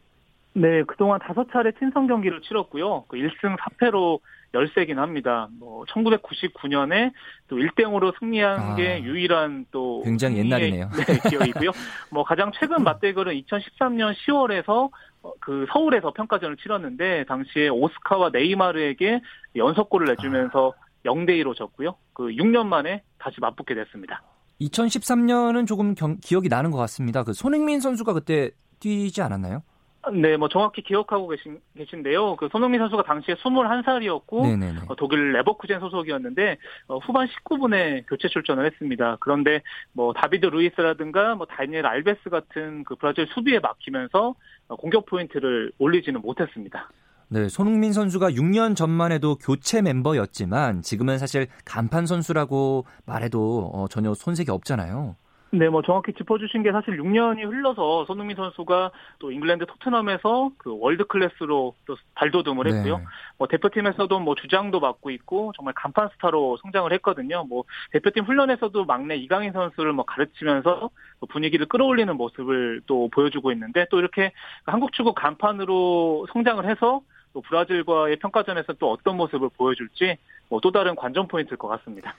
네, 0.52 0.84
그동안 0.84 1.18
다섯 1.18 1.50
차례 1.50 1.72
친선 1.72 2.06
경기를 2.06 2.40
치렀고요. 2.42 3.06
그 3.08 3.16
1승 3.16 3.56
4패로 3.58 4.20
열세긴 4.52 5.00
합니다. 5.00 5.48
뭐 5.58 5.84
1999년에 5.86 7.10
또 7.48 7.56
1대0으로 7.56 8.16
승리한 8.20 8.60
아, 8.60 8.74
게 8.76 9.02
유일한 9.02 9.66
또 9.72 10.02
굉장히 10.04 10.38
옛날이네요. 10.38 10.90
네, 10.90 11.28
기억이고요. 11.28 11.72
뭐 12.10 12.22
가장 12.22 12.52
최근 12.54 12.84
맞대결은 12.84 13.34
2013년 13.42 14.14
10월에서 14.14 14.90
그 15.40 15.66
서울에서 15.72 16.12
평가전을 16.12 16.56
치렀는데 16.58 17.24
당시에 17.24 17.68
오스카와 17.68 18.30
네이마르에게 18.32 19.22
연속골을 19.56 20.06
내주면서 20.06 20.72
아. 20.78 20.83
0대 21.04 21.30
2로 21.42 21.54
졌고요. 21.54 21.96
그 22.12 22.24
6년 22.28 22.66
만에 22.66 23.02
다시 23.18 23.40
맞붙게 23.40 23.74
됐습니다. 23.74 24.22
2013년은 24.60 25.66
조금 25.66 25.94
경, 25.94 26.18
기억이 26.20 26.48
나는 26.48 26.70
것 26.70 26.78
같습니다. 26.78 27.24
그 27.24 27.32
손흥민 27.32 27.80
선수가 27.80 28.12
그때 28.12 28.50
뛰지 28.80 29.22
않았나요? 29.22 29.62
네, 30.12 30.36
뭐 30.36 30.48
정확히 30.48 30.82
기억하고 30.82 31.28
계신, 31.28 31.60
계신데요. 31.76 32.36
그 32.36 32.48
손흥민 32.52 32.78
선수가 32.80 33.04
당시에 33.04 33.36
21살이었고 33.36 34.90
어, 34.90 34.94
독일 34.96 35.32
레버쿠젠 35.32 35.80
소속이었는데 35.80 36.58
어, 36.88 36.98
후반 36.98 37.26
19분에 37.26 38.04
교체 38.06 38.28
출전을 38.28 38.66
했습니다. 38.66 39.16
그런데 39.20 39.62
뭐 39.92 40.12
다비드 40.12 40.46
루이스라든가 40.46 41.34
뭐 41.36 41.46
다니엘 41.46 41.86
알베스 41.86 42.28
같은 42.28 42.84
그 42.84 42.96
브라질 42.96 43.26
수비에 43.28 43.60
막히면서 43.60 44.34
어, 44.68 44.76
공격 44.76 45.06
포인트를 45.06 45.72
올리지는 45.78 46.20
못했습니다. 46.20 46.90
네, 47.34 47.48
손흥민 47.48 47.92
선수가 47.92 48.30
6년 48.30 48.76
전만 48.76 49.10
해도 49.10 49.34
교체 49.34 49.82
멤버였지만 49.82 50.82
지금은 50.82 51.18
사실 51.18 51.48
간판 51.64 52.06
선수라고 52.06 52.84
말해도 53.06 53.72
어, 53.74 53.88
전혀 53.88 54.14
손색이 54.14 54.52
없잖아요. 54.52 55.16
네, 55.50 55.68
뭐 55.68 55.82
정확히 55.82 56.12
짚어주신 56.12 56.62
게 56.62 56.70
사실 56.70 56.96
6년이 56.96 57.44
흘러서 57.44 58.04
손흥민 58.04 58.36
선수가 58.36 58.92
또 59.18 59.32
잉글랜드 59.32 59.66
토트넘에서 59.66 60.52
그 60.58 60.78
월드 60.78 61.06
클래스로 61.06 61.74
또 61.86 61.96
발돋움을 62.14 62.68
했고요. 62.68 62.98
네. 62.98 63.04
뭐 63.38 63.48
대표팀에서도 63.48 64.20
뭐 64.20 64.36
주장도 64.36 64.78
맡고 64.78 65.10
있고 65.10 65.52
정말 65.56 65.74
간판 65.74 66.10
스타로 66.10 66.58
성장을 66.62 66.92
했거든요. 66.92 67.44
뭐 67.48 67.64
대표팀 67.90 68.26
훈련에서도 68.26 68.84
막내 68.84 69.16
이강인 69.16 69.52
선수를 69.52 69.92
뭐 69.92 70.04
가르치면서 70.04 70.90
분위기를 71.30 71.66
끌어올리는 71.66 72.16
모습을 72.16 72.82
또 72.86 73.08
보여주고 73.08 73.50
있는데 73.50 73.86
또 73.90 73.98
이렇게 73.98 74.30
한국 74.66 74.92
축구 74.92 75.14
간판으로 75.14 76.28
성장을 76.32 76.64
해서 76.70 77.02
또 77.34 77.42
브라질과의 77.42 78.18
평가전에서 78.20 78.72
또 78.78 78.90
어떤 78.90 79.16
모습을 79.18 79.50
보여줄지 79.58 80.16
뭐 80.48 80.60
또 80.60 80.70
다른 80.70 80.94
관전 80.94 81.28
포인트일 81.28 81.58
것 81.58 81.68
같습니다. 81.68 82.14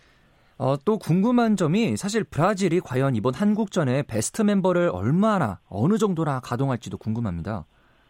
어, 0.57 0.75
또 0.85 0.97
궁금한 0.97 1.55
점이 1.57 1.97
사실 1.97 2.23
브라질이 2.23 2.81
과연 2.81 3.15
이번 3.15 3.33
한국전에 3.33 4.03
베스트 4.03 4.41
멤버를 4.41 4.89
얼마나 4.93 5.59
어느 5.67 5.97
정도나 5.97 6.39
가동할지도 6.41 6.97
궁금합니다. 6.97 7.65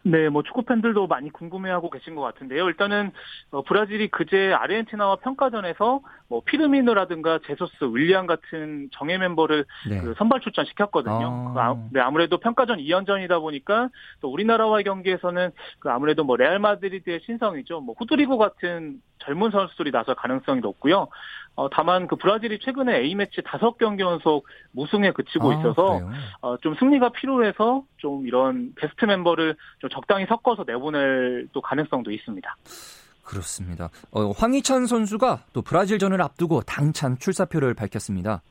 네, 0.08 0.28
뭐 0.28 0.44
축구 0.44 0.62
팬들도 0.62 1.08
많이 1.08 1.30
궁금해하고 1.30 1.90
계신 1.90 2.14
것 2.14 2.22
같은데요. 2.22 2.68
일단은 2.68 3.10
어, 3.50 3.62
브라질이 3.62 4.08
그제 4.08 4.52
아르헨티나와 4.52 5.16
평가전에서 5.16 6.00
뭐 6.28 6.42
피르미노라든가 6.44 7.40
제소스, 7.44 7.72
윌리안 7.92 8.28
같은 8.28 8.88
정예 8.92 9.18
멤버를 9.18 9.64
네. 9.88 10.00
그 10.00 10.14
선발 10.16 10.42
출전 10.42 10.64
시켰거든요. 10.66 11.54
아. 11.56 11.74
그 11.74 11.88
네, 11.94 12.00
아무래도 12.00 12.38
평가전 12.38 12.78
2연전이다 12.78 13.40
보니까 13.40 13.88
또 14.20 14.30
우리나라와의 14.30 14.84
경기에서는 14.84 15.50
그 15.80 15.90
아무래도 15.90 16.22
뭐 16.22 16.36
레알 16.36 16.60
마드리드의 16.60 17.22
신성이죠. 17.26 17.80
뭐 17.80 17.96
후드리고 17.98 18.38
같은 18.38 19.00
젊은 19.18 19.50
선수들이 19.50 19.90
나설 19.90 20.14
가능성이 20.14 20.60
높고요. 20.60 21.08
어, 21.54 21.70
다만 21.70 22.06
그 22.06 22.16
브라질이 22.16 22.58
최근에 22.60 22.96
A매치 22.98 23.40
5경기 23.40 24.00
연속 24.00 24.46
무승에 24.72 25.12
그치고 25.12 25.50
아, 25.50 25.54
있어서 25.54 26.00
어, 26.42 26.56
좀 26.58 26.74
승리가 26.78 27.10
필요해서 27.10 27.82
좀 27.96 28.26
이런 28.26 28.74
베스트 28.76 29.06
멤버를 29.06 29.56
좀 29.78 29.88
적당히 29.90 30.26
섞어서 30.26 30.64
내보낼 30.66 31.48
또 31.52 31.62
가능성도 31.62 32.10
있습니다. 32.10 32.56
그렇습니다. 33.24 33.88
어, 34.12 34.30
황희찬 34.30 34.86
선수가 34.86 35.44
또 35.52 35.62
브라질전을 35.62 36.20
앞두고 36.22 36.60
당찬 36.62 37.18
출사표를 37.18 37.74
밝혔습니다. 37.74 38.42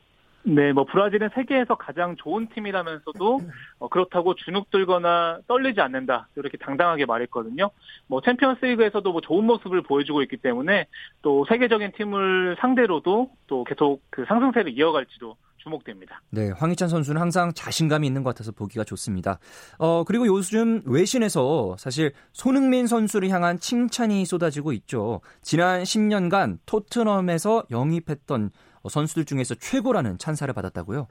네, 0.48 0.74
뭐 0.74 0.86
브라질은 0.86 1.30
세계에서 1.34 1.76
가장 1.76 2.16
좋은 2.18 2.48
팀이라면서도 2.54 3.40
어, 3.80 3.88
그렇다고 3.90 4.36
주눅 4.36 4.70
들거나 4.70 5.40
떨리지 5.48 5.82
않는다 5.82 6.28
이렇게 6.36 6.58
당당하게 6.58 7.06
말했거든요. 7.06 7.72
뭐 8.08 8.22
챔피언스리그에서도 8.22 9.12
뭐 9.12 9.22
좋은 9.22 9.44
모습을 9.46 9.82
보여주고 9.82 10.22
있기 10.24 10.38
때문에 10.38 10.88
또 11.22 11.46
세계적인 11.50 11.94
팀을 11.98 12.58
상대로도 12.60 13.32
또 13.48 13.64
계속 13.64 14.02
그 14.12 14.24
상승세를 14.28 14.78
이어갈지도 14.78 15.36
주목됩니다. 15.66 16.22
네, 16.30 16.52
황희찬 16.52 16.90
선수는 16.90 17.20
항상 17.20 17.52
자신감이 17.54 18.06
있는 18.06 18.24
것 18.24 18.30
같아서 18.30 18.52
보기가 18.52 18.84
좋습니다. 18.84 19.40
어, 19.80 20.04
그리고 20.04 20.28
요즘 20.28 20.84
외신에서 20.86 21.76
사실 21.80 22.14
손흥민 22.34 22.86
선수를 22.86 23.30
향한 23.30 23.60
칭찬이 23.60 24.26
쏟아지고 24.26 24.74
있죠. 24.74 25.22
지난 25.42 25.82
10년간 25.82 26.60
토트넘에서 26.68 27.64
영입했던 27.72 28.52
선수들 28.90 29.26
중에서 29.26 29.56
최고라는 29.56 30.18
찬사를 30.18 30.54
받았다고요? 30.54 31.08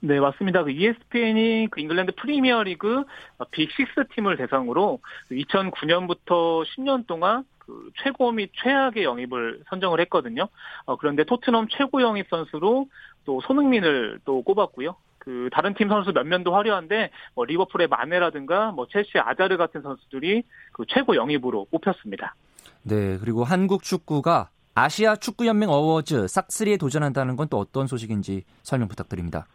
네, 0.00 0.20
맞습니다. 0.20 0.62
그 0.62 0.70
ESPN이 0.70 1.68
그 1.70 1.80
잉글랜드 1.80 2.12
프리미어 2.16 2.62
리그 2.64 3.04
빅6 3.38 4.14
팀을 4.14 4.36
대상으로 4.36 5.00
2009년부터 5.30 6.64
10년 6.64 7.06
동안 7.06 7.44
그 7.58 7.90
최고 8.02 8.30
및 8.30 8.50
최악의 8.62 9.02
영입을 9.04 9.62
선정을 9.68 10.00
했거든요. 10.02 10.48
어, 10.84 10.96
그런데 10.96 11.24
토트넘 11.24 11.68
최고 11.70 12.02
영입 12.02 12.28
선수로 12.28 12.88
또 13.24 13.40
손흥민을 13.40 14.20
또 14.24 14.42
꼽았고요. 14.42 14.96
그 15.18 15.50
다른 15.52 15.74
팀 15.74 15.88
선수 15.88 16.12
몇 16.12 16.24
면도 16.24 16.54
화려한데 16.54 17.10
뭐 17.34 17.44
리버풀의 17.44 17.88
마네라든가 17.88 18.70
뭐 18.70 18.86
첼시 18.86 19.18
아자르 19.18 19.56
같은 19.56 19.82
선수들이 19.82 20.44
그 20.72 20.84
최고 20.86 21.16
영입으로 21.16 21.64
꼽혔습니다. 21.64 22.36
네, 22.84 23.18
그리고 23.18 23.42
한국 23.42 23.82
축구가 23.82 24.50
아시아 24.76 25.16
축구연맹 25.16 25.70
어워즈 25.70 26.26
싹3에 26.26 26.78
도전한다는 26.78 27.34
건 27.36 27.48
또 27.48 27.58
어떤 27.58 27.86
소식인지 27.86 28.42
설명 28.62 28.88
부탁드립니다. 28.88 29.46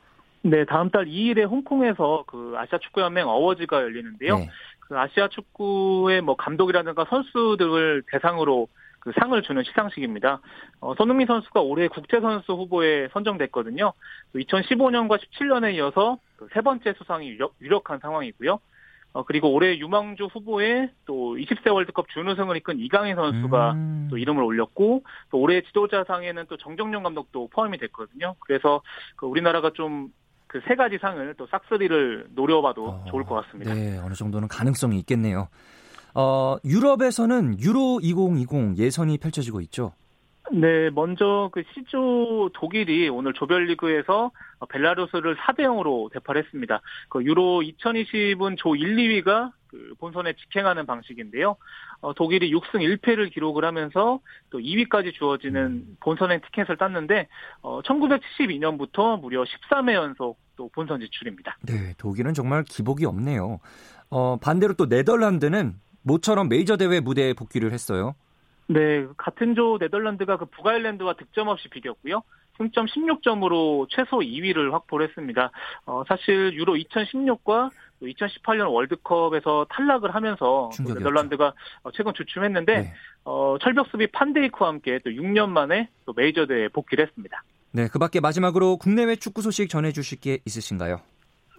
네, 0.43 0.65
다음 0.65 0.89
달 0.89 1.05
2일에 1.05 1.47
홍콩에서 1.47 2.23
그 2.25 2.53
아시아 2.57 2.79
축구연맹 2.79 3.27
어워즈가 3.27 3.81
열리는데요. 3.81 4.37
네. 4.37 4.49
그 4.79 4.97
아시아 4.97 5.27
축구의 5.27 6.21
뭐 6.21 6.35
감독이라든가 6.35 7.05
선수들을 7.09 8.03
대상으로 8.11 8.67
그 8.99 9.11
상을 9.19 9.39
주는 9.41 9.63
시상식입니다. 9.63 10.39
어, 10.79 10.95
손흥민 10.95 11.27
선수가 11.27 11.61
올해 11.61 11.87
국제선수 11.87 12.53
후보에 12.53 13.09
선정됐거든요. 13.13 13.93
2015년과 14.35 15.19
17년에 15.19 15.75
이어서 15.75 16.17
그 16.37 16.47
세 16.53 16.61
번째 16.61 16.93
수상이 16.97 17.29
유력, 17.29 17.53
유력한 17.61 17.99
상황이고요. 17.99 18.59
어, 19.13 19.23
그리고 19.23 19.51
올해 19.53 19.77
유망주 19.77 20.25
후보에 20.25 20.89
또 21.05 21.35
20세 21.35 21.73
월드컵 21.73 22.07
준우승을 22.09 22.57
이끈 22.57 22.79
이강인 22.79 23.15
선수가 23.15 23.71
음. 23.73 24.07
또 24.09 24.17
이름을 24.17 24.43
올렸고 24.43 25.03
또 25.29 25.39
올해 25.39 25.61
지도자상에는 25.61 26.45
또 26.47 26.57
정정용 26.57 27.03
감독도 27.03 27.49
포함이 27.49 27.77
됐거든요. 27.77 28.35
그래서 28.39 28.81
그 29.15 29.25
우리나라가 29.25 29.71
좀 29.73 30.11
그 30.51 30.59
세 30.67 30.75
가지 30.75 30.97
상을 30.97 31.33
또 31.37 31.47
싹쓸이를 31.47 32.27
노려봐도 32.35 32.85
어, 32.85 33.05
좋을 33.09 33.23
것 33.23 33.35
같습니다. 33.35 33.73
네, 33.73 33.97
어느 33.99 34.13
정도는 34.13 34.49
가능성이 34.49 34.99
있겠네요. 34.99 35.47
어, 36.13 36.57
유럽에서는 36.65 37.57
유로 37.61 38.01
2020 38.03 38.77
예선이 38.77 39.17
펼쳐지고 39.17 39.61
있죠. 39.61 39.93
네, 40.53 40.89
먼저 40.89 41.49
그 41.53 41.63
C조 41.73 42.49
독일이 42.53 43.07
오늘 43.09 43.33
조별리그에서 43.33 44.31
벨라루스를 44.69 45.37
4대 45.37 45.59
0으로 45.61 46.11
대파했습니다. 46.11 46.81
그 47.09 47.23
유로 47.23 47.61
2020은 47.61 48.57
조 48.57 48.75
1, 48.75 48.95
2위가 48.97 49.51
그 49.67 49.93
본선에 49.99 50.33
직행하는 50.33 50.85
방식인데요. 50.85 51.55
어, 52.01 52.13
독일이 52.13 52.51
6승 52.51 52.81
1패를 52.81 53.31
기록을 53.33 53.63
하면서 53.63 54.19
또 54.49 54.59
2위까지 54.59 55.13
주어지는 55.13 55.97
본선의 56.01 56.41
티켓을 56.41 56.77
땄는데 56.77 57.27
어, 57.61 57.81
1972년부터 57.83 59.19
무려 59.19 59.43
13회 59.43 59.93
연속 59.93 60.37
또 60.57 60.69
본선 60.73 60.99
진출입니다. 60.99 61.57
네, 61.61 61.93
독일은 61.97 62.33
정말 62.33 62.63
기복이 62.63 63.05
없네요. 63.05 63.59
어, 64.09 64.37
반대로 64.41 64.73
또 64.73 64.87
네덜란드는 64.87 65.75
모처럼 66.01 66.49
메이저 66.49 66.75
대회 66.75 66.99
무대에 66.99 67.33
복귀를 67.33 67.71
했어요. 67.71 68.15
네, 68.71 69.05
같은 69.17 69.53
조 69.53 69.77
네덜란드가 69.77 70.37
그 70.37 70.45
북아일랜드와 70.45 71.13
득점 71.13 71.49
없이 71.49 71.67
비겼고요. 71.69 72.23
승점 72.57 72.85
16점으로 72.85 73.87
최소 73.89 74.19
2위를 74.19 74.71
확보를 74.71 75.07
했습니다. 75.07 75.51
어, 75.85 76.03
사실 76.07 76.53
유로 76.53 76.75
2016과 76.75 77.69
2018년 78.01 78.71
월드컵에서 78.71 79.67
탈락을 79.69 80.15
하면서 80.15 80.69
네덜란드가 80.79 81.53
어, 81.83 81.91
최근 81.91 82.13
주춤했는데 82.13 82.81
네. 82.81 82.93
어, 83.25 83.57
철벽 83.61 83.87
수비 83.87 84.07
판데이크와 84.07 84.69
함께 84.69 84.99
또 85.03 85.09
6년 85.09 85.49
만에 85.49 85.89
또 86.05 86.13
메이저 86.15 86.45
대회에 86.45 86.69
복귀를 86.69 87.05
했습니다. 87.05 87.43
네, 87.71 87.87
그밖에 87.87 88.19
마지막으로 88.19 88.77
국내외 88.77 89.15
축구 89.17 89.41
소식 89.41 89.69
전해 89.69 89.91
주실 89.91 90.19
게 90.19 90.39
있으신가요? 90.45 91.01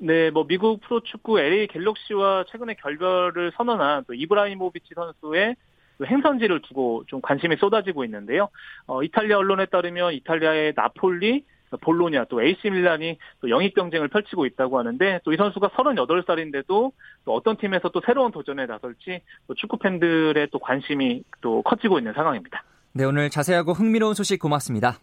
네, 0.01 0.31
뭐 0.31 0.47
미국 0.47 0.81
프로축구 0.81 1.39
LA 1.39 1.69
갤럭시와 1.69 2.45
최근에 2.49 2.75
결별을 2.75 3.53
선언한 3.57 4.05
또 4.07 4.15
이브라히모비치 4.15 4.95
선수의 4.95 5.57
그 6.03 6.07
행선지를 6.07 6.63
두고 6.63 7.05
좀 7.07 7.21
관심이 7.23 7.57
쏟아지고 7.57 8.05
있는데요. 8.05 8.49
어, 8.87 9.05
이탈리아 9.05 9.39
언론에 9.39 9.67
따르면 9.67 10.15
이탈리아의 10.15 10.73
나폴리, 10.75 11.45
볼로냐 11.81 12.25
또 12.29 12.43
AC 12.43 12.69
밀란이 12.69 13.17
또 13.41 13.49
영입 13.49 13.75
경쟁을 13.75 14.09
펼치고 14.09 14.45
있다고 14.45 14.79
하는데 14.79 15.21
또 15.25 15.33
이 15.33 15.37
선수가 15.37 15.69
38살인데도 15.69 16.93
또 17.25 17.33
어떤 17.33 17.57
팀에서 17.57 17.89
또 17.89 18.03
새로운 18.05 18.31
도전에 18.31 18.67
나설지 18.67 19.23
또 19.47 19.55
축구 19.55 19.79
팬들의 19.79 20.49
또 20.51 20.59
관심이 20.59 21.23
또 21.41 21.63
커지고 21.63 21.99
있는 21.99 22.13
상황입니다. 22.13 22.63
네, 22.93 23.05
오늘 23.05 23.31
자세하고 23.31 23.73
흥미로운 23.73 24.13
소식 24.13 24.39
고맙습니다. 24.39 24.99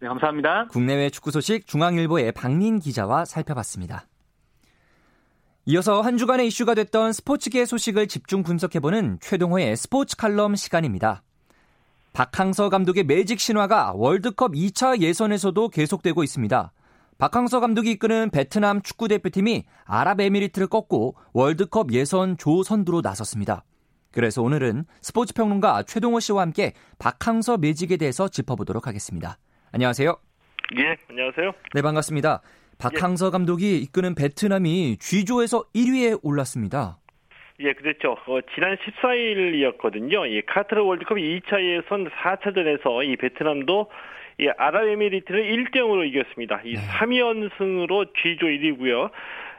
네, 0.00 0.08
감사합니다. 0.08 0.68
국내외 0.68 1.10
축구 1.10 1.30
소식 1.32 1.66
중앙일보의 1.66 2.32
박민 2.32 2.78
기자와 2.78 3.26
살펴봤습니다. 3.26 4.04
이어서 5.68 6.00
한 6.00 6.16
주간의 6.16 6.46
이슈가 6.46 6.74
됐던 6.74 7.12
스포츠계 7.12 7.64
소식을 7.64 8.06
집중 8.06 8.44
분석해보는 8.44 9.18
최동호의 9.20 9.76
스포츠 9.76 10.16
칼럼 10.16 10.54
시간입니다. 10.54 11.24
박항서 12.12 12.68
감독의 12.68 13.02
매직 13.02 13.40
신화가 13.40 13.94
월드컵 13.96 14.52
2차 14.52 15.00
예선에서도 15.00 15.68
계속되고 15.70 16.22
있습니다. 16.22 16.72
박항서 17.18 17.58
감독이 17.58 17.90
이끄는 17.90 18.30
베트남 18.30 18.80
축구 18.80 19.08
대표팀이 19.08 19.64
아랍에미리트를 19.86 20.68
꺾고 20.68 21.16
월드컵 21.32 21.92
예선 21.92 22.38
조 22.38 22.62
선두로 22.62 23.00
나섰습니다. 23.00 23.64
그래서 24.12 24.42
오늘은 24.42 24.84
스포츠 25.02 25.34
평론가 25.34 25.82
최동호 25.82 26.20
씨와 26.20 26.42
함께 26.42 26.74
박항서 27.00 27.56
매직에 27.58 27.96
대해서 27.96 28.28
짚어보도록 28.28 28.86
하겠습니다. 28.86 29.36
안녕하세요. 29.72 30.16
예, 30.78 30.96
안녕하세요. 31.10 31.52
네, 31.74 31.82
반갑습니다. 31.82 32.40
박항서 32.78 33.26
예. 33.26 33.30
감독이 33.30 33.78
이끄는 33.78 34.14
베트남이 34.14 34.96
G조에서 34.98 35.64
1위에 35.74 36.18
올랐습니다. 36.22 36.98
예, 37.60 37.72
그렇죠. 37.72 38.12
어, 38.26 38.40
지난 38.54 38.76
14일이었거든요. 38.76 40.30
이 40.30 40.42
카타르 40.42 40.82
월드컵 40.82 41.16
2차 41.16 41.62
예선 41.62 42.10
4차전에서 42.10 43.08
이 43.08 43.16
베트남도 43.16 43.90
이 44.38 44.48
아랍에미리트를 44.58 45.42
1대 45.42 45.76
0으로 45.76 46.06
이겼습니다. 46.06 46.60
이 46.64 46.74
네. 46.74 46.80
3연승으로 46.80 48.12
G조 48.14 48.46
1위고요. 48.46 49.10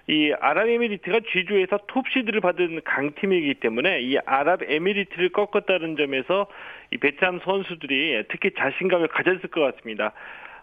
이 0.10 0.32
아랍에미리트가 0.40 1.22
G조에서 1.32 1.80
톱시드를 1.88 2.40
받은 2.40 2.82
강팀이기 2.86 3.56
때문에 3.56 4.02
이 4.02 4.18
아랍에미리트를 4.20 5.30
꺾었다는 5.30 5.98
점에서 5.98 6.48
이 6.92 6.98
베트남 6.98 7.40
선수들이 7.44 8.24
특히 8.30 8.52
자신감을 8.58 9.08
가졌을 9.08 9.50
것 9.50 9.62
같습니다. 9.62 10.14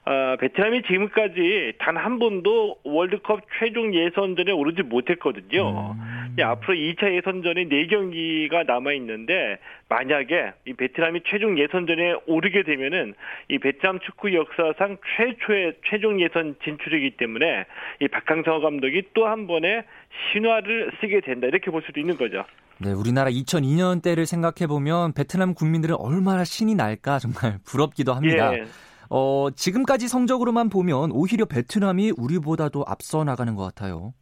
어, 0.06 0.36
베트남이 0.38 0.82
지금까지 0.82 1.74
단 1.78 1.96
한 1.96 2.18
번도 2.18 2.76
월드컵 2.84 3.40
최종 3.58 3.94
예선전에 3.94 4.52
오르지 4.52 4.82
못했거든요. 4.82 5.94
음. 5.96 6.34
예, 6.38 6.42
앞으로 6.42 6.74
2차 6.74 7.14
예선전에 7.14 7.64
4경기가 7.68 8.66
남아 8.66 8.92
있는데 8.94 9.58
만약에 9.88 10.52
이 10.66 10.74
베트남이 10.74 11.22
최종 11.30 11.58
예선전에 11.58 12.16
오르게 12.26 12.64
되면은 12.64 13.14
이 13.48 13.58
베트남 13.58 14.00
축구 14.00 14.34
역사상 14.34 14.98
최초의 15.16 15.74
최종 15.88 16.20
예선 16.20 16.56
진출이기 16.64 17.12
때문에 17.16 17.64
이 18.00 18.08
박항서 18.08 18.60
감독이 18.60 19.02
또 19.14 19.24
한 19.26 19.46
번의 19.46 19.84
신화를 20.32 20.92
쓰게 21.00 21.20
된다 21.22 21.46
이렇게 21.46 21.70
볼 21.70 21.82
수도 21.86 21.98
있는 22.00 22.16
거죠. 22.18 22.44
네, 22.78 22.92
우리나라 22.92 23.30
2002년 23.30 24.02
때를 24.02 24.26
생각해 24.26 24.66
보면 24.68 25.14
베트남 25.14 25.54
국민들은 25.54 25.94
얼마나 25.98 26.44
신이 26.44 26.74
날까 26.74 27.18
정말 27.20 27.58
부럽기도 27.64 28.12
합니다. 28.12 28.52
예. 28.54 28.64
어, 29.10 29.48
지금까지 29.54 30.08
성적으로만 30.08 30.68
보면 30.70 31.10
오히려 31.12 31.44
베트남이 31.44 32.12
우리보다도 32.16 32.84
앞서 32.86 33.24
나가는 33.24 33.54
것 33.54 33.62
같아요. 33.64 34.14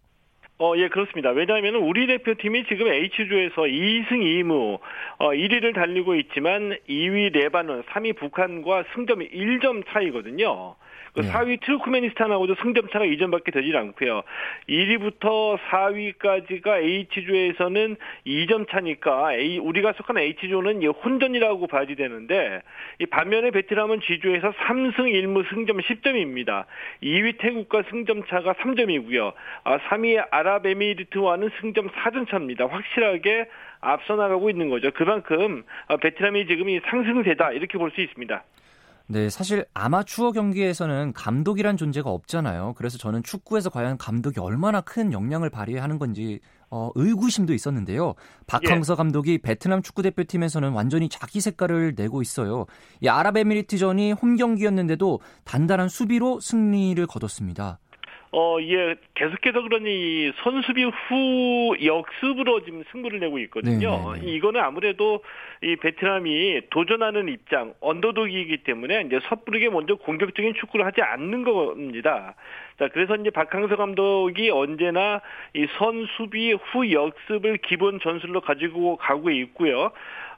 어, 0.59 0.75
예, 0.77 0.89
그렇습니다. 0.89 1.31
왜냐하면 1.31 1.75
우리 1.75 2.07
대표팀이 2.07 2.67
지금 2.69 2.87
H조에서 2.87 3.63
2승 3.63 4.11
2무, 4.13 4.79
어, 5.19 5.31
1위를 5.31 5.75
달리고 5.75 6.15
있지만 6.15 6.77
2위 6.89 7.33
레바논, 7.33 7.83
3위 7.83 8.17
북한과 8.17 8.85
승점이 8.95 9.29
1점 9.31 9.83
차이거든요. 9.89 10.77
그 11.15 11.21
네. 11.21 11.31
4위 11.31 11.61
트루크메니스탄하고도 11.61 12.55
승점차가 12.63 13.05
이전밖에 13.05 13.51
되질 13.51 13.77
않고요. 13.77 14.23
1위부터 14.69 15.59
4위까지가 15.59 16.83
H조에서는 16.83 17.97
2점 18.27 18.71
차니까 18.71 19.35
A, 19.35 19.59
우리가 19.59 19.93
속한 19.93 20.17
H조는 20.19 20.83
혼전이라고 20.85 21.67
봐야지 21.67 21.97
되는데 21.97 22.63
이 22.99 23.07
반면에 23.07 23.51
베트남은 23.51 24.01
G조에서 24.01 24.53
3승 24.53 24.97
1무 24.97 25.49
승점 25.51 25.79
10점입니다. 25.79 26.65
2위 27.03 27.39
태국과 27.39 27.83
승점 27.91 28.25
차가 28.25 28.55
3점이고요. 28.55 29.33
아, 29.65 29.79
3위 29.79 30.27
아랍에미리트와는 30.31 31.51
승점 31.61 31.91
4점 31.91 32.29
차입니다. 32.31 32.67
확실하게 32.67 33.47
앞서 33.81 34.17
나가고 34.17 34.49
있는 34.49 34.71
거죠. 34.71 34.91
그만큼 34.93 35.65
어, 35.89 35.97
베트남이 35.99 36.47
지금 36.47 36.71
이 36.71 36.81
상승세다 36.87 37.53
이렇게 37.53 37.79
볼 37.79 37.93
수 37.93 38.01
있습니다. 38.01 38.43
네, 39.07 39.29
사실 39.29 39.67
아마추어 39.75 40.33
경기에서는 40.33 41.13
감독이란 41.13 41.77
존재가 41.77 42.11
없잖아요. 42.11 42.75
그래서 42.77 42.99
저는 42.99 43.23
축구에서 43.23 43.71
과연 43.71 43.99
감독이 43.99 44.41
얼마나 44.41 44.81
큰 44.81 45.13
영향을 45.13 45.51
발휘하는 45.51 45.99
건지 45.99 46.41
어, 46.71 46.91
의구심도 46.95 47.53
있었는데요. 47.53 48.15
박항서 48.47 48.95
예. 48.95 48.97
감독이 48.97 49.39
베트남 49.39 49.83
축구 49.83 50.03
대표팀에서는 50.03 50.73
완전히 50.73 51.11
자기 51.11 51.41
색깔을 51.41 51.95
내고 51.95 52.23
있어요. 52.23 52.65
이 53.03 53.09
아랍에미리트전이 53.09 54.13
홈 54.13 54.37
경기였는데도 54.37 55.21
단단한 55.45 55.91
수비로 55.91 56.41
승리를 56.41 57.07
거뒀습니다. 57.07 57.79
어, 58.35 58.57
예, 58.63 58.95
계속해서 59.15 59.61
그러니 59.61 60.33
선수비 60.43 60.85
후 60.85 61.77
역습으로 61.85 62.65
지금 62.65 62.83
승부를 62.91 63.21
내고 63.21 63.39
있거든요. 63.41 63.91
네네네. 63.91 64.21
네, 64.21 64.27
네. 64.27 64.33
이거는 64.33 64.61
아무래도 64.63 65.23
이 65.63 65.77
베트남이 65.77 66.63
도전하는 66.71 67.29
입장, 67.29 67.75
언더독이기 67.81 68.65
때문에 68.65 69.03
이제 69.03 69.21
섣부르게 69.29 69.69
먼저 69.69 69.97
공격적인 69.97 70.55
축구를 70.55 70.87
하지 70.87 71.03
않는 71.03 71.45
겁니다. 71.45 72.35
자, 72.79 72.89
그래서 72.89 73.17
이제 73.17 73.29
박항서 73.29 73.77
감독이 73.77 74.49
언제나 74.49 75.21
이 75.55 75.67
선수비 75.77 76.55
후 76.55 76.91
역습을 76.91 77.59
기본 77.59 78.01
전술로 78.01 78.41
가지고 78.41 78.97
가고 78.97 79.29
있고요. 79.29 79.93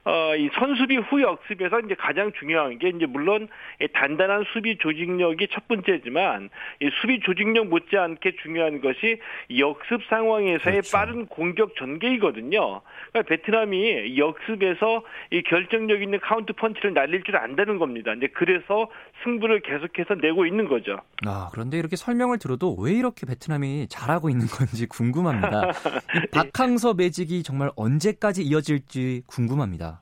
어, 0.05 0.37
이 0.37 0.51
선수비 0.55 0.97
후 0.97 1.23
역습에서 1.23 1.81
이제 1.81 1.95
가장 1.95 2.33
중요한 2.39 2.79
게 2.79 2.91
이제 2.91 3.07
물론 3.07 3.49
단단한 3.95 4.45
수비 4.53 4.77
조직력이 4.77 5.49
첫 5.51 5.67
번째지만 5.67 6.51
이 6.81 6.91
수비 7.01 7.21
조직력 7.21 7.69
못지않게 7.69 8.37
중요한 8.43 8.81
것이 8.83 9.19
역습 9.57 10.03
상황에서의 10.09 10.59
그렇죠. 10.81 10.97
빠른 10.97 11.27
공격 11.27 11.75
전개이거든요. 11.77 12.83
그러니까 13.13 13.29
베트남이 13.29 14.19
역습에서 14.19 15.05
이 15.31 15.43
결정력 15.43 16.03
있는 16.03 16.21
카운터펀치를 16.21 16.93
날릴 16.93 17.23
줄 17.23 17.37
안다는 17.37 17.79
겁니다. 17.79 18.13
이제 18.13 18.29
그래서 18.35 18.91
승부를 19.23 19.61
계속해서 19.61 20.17
내고 20.21 20.45
있는 20.45 20.69
거죠. 20.69 20.99
아, 21.27 21.49
그런데 21.53 21.79
이렇게 21.79 21.97
설명을 21.97 22.39
들어도 22.39 22.75
왜 22.75 22.93
이렇게 22.93 23.25
베트남이 23.25 23.87
잘하고 23.89 24.29
있는 24.29 24.47
건지 24.47 24.87
궁금합니다. 24.87 25.71
박항서 26.33 26.93
매직이 26.95 27.43
정말 27.43 27.71
언제까지 27.77 28.43
이어질지 28.43 29.23
궁금합니다. 29.27 29.94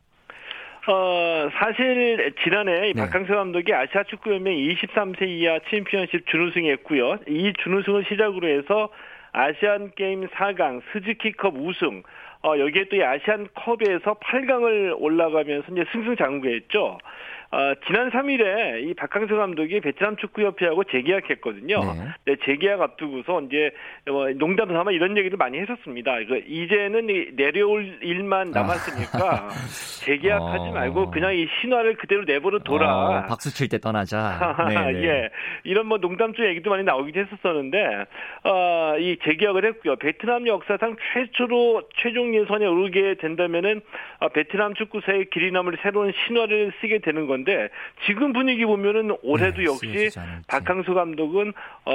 어, 0.89 1.49
사실 1.55 2.35
지난해 2.43 2.93
네. 2.93 2.95
박항서 2.95 3.35
감독이 3.35 3.73
아시아 3.73 4.03
축구연맹 4.03 4.53
23세 4.53 5.29
이하 5.29 5.61
챔피언십 5.71 6.27
준우승했고요. 6.27 7.19
이 7.29 7.53
준우승을 7.63 8.05
시작으로 8.09 8.49
해서 8.49 8.91
아시안 9.33 9.93
게임 9.95 10.27
4강, 10.27 10.83
스즈키컵 10.93 11.55
우승, 11.57 12.03
어, 12.45 12.59
여기에 12.59 12.87
또 12.91 12.97
아시안컵에서 12.97 14.15
8강을 14.15 14.97
올라가면서 14.99 15.73
이제 15.73 15.85
승승장구했죠. 15.93 16.99
어, 17.53 17.75
지난 17.87 18.11
3일에 18.11 18.89
이 18.89 18.95
박항서 18.95 19.37
감독이 19.37 19.81
베트남 19.81 20.17
축구협회하고 20.17 20.85
재계약했거든요. 20.85 21.81
네. 21.81 22.09
네, 22.25 22.37
재계약 22.47 22.81
앞두고서 22.81 23.43
이제 23.43 23.71
뭐 24.07 24.31
농담 24.31 24.73
삼아 24.73 24.91
이런 24.91 25.19
얘기를 25.19 25.37
많이 25.37 25.59
했었습니다. 25.59 26.19
이거 26.21 26.37
이제는 26.39 27.09
내려올 27.37 27.99
일만 28.01 28.57
아. 28.57 28.61
남았으니까 28.61 29.19
아. 29.19 29.49
재계약하지 30.03 30.71
어. 30.71 30.73
말고 30.73 31.11
그냥 31.11 31.37
이 31.37 31.47
신화를 31.61 31.97
그대로 31.97 32.25
내버려 32.25 32.59
둬라. 32.61 32.97
어, 32.97 33.27
박수 33.29 33.55
칠 33.55 33.69
때 33.69 33.79
떠나자. 33.79 34.57
네, 34.69 34.93
네. 34.93 35.05
예, 35.05 35.31
이런 35.65 35.87
뭐 35.87 35.99
농담적 35.99 36.47
얘기도 36.47 36.71
많이 36.71 36.85
나오기도 36.85 37.21
했었었는데 37.21 38.07
어, 38.45 38.97
이 38.99 39.19
재계약을 39.25 39.67
했고요. 39.67 39.97
베트남 39.97 40.47
역사상 40.47 40.97
최초로 41.13 41.83
최종 41.99 42.32
예선에 42.35 42.67
오르게 42.67 43.17
된다면은 43.21 43.83
어, 44.21 44.29
베트남 44.29 44.75
축구사의 44.75 45.31
길이 45.31 45.51
남을 45.53 45.79
새로운 45.83 46.13
신화를 46.27 46.73
쓰게 46.81 47.01
되는 47.01 47.27
건데. 47.27 47.33
건데 47.33 47.69
지금 48.07 48.33
분위기 48.33 48.65
보면은 48.67 49.17
올해도 49.23 49.57
네, 49.59 49.65
역시 49.65 50.11
박항수 50.47 50.93
감독은 50.95 51.53
어, 51.85 51.93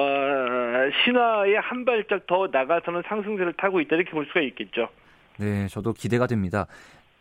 신화에 1.04 1.58
한 1.58 1.86
발짝 1.86 2.26
더 2.28 2.48
나가서는 2.52 3.04
상승세를 3.08 3.54
타고 3.54 3.80
있다 3.80 3.96
이렇게 3.96 4.12
볼 4.12 4.26
수가 4.26 4.42
있겠죠. 4.42 4.90
네, 5.38 5.68
저도 5.68 5.94
기대가 5.94 6.26
됩니다. 6.26 6.66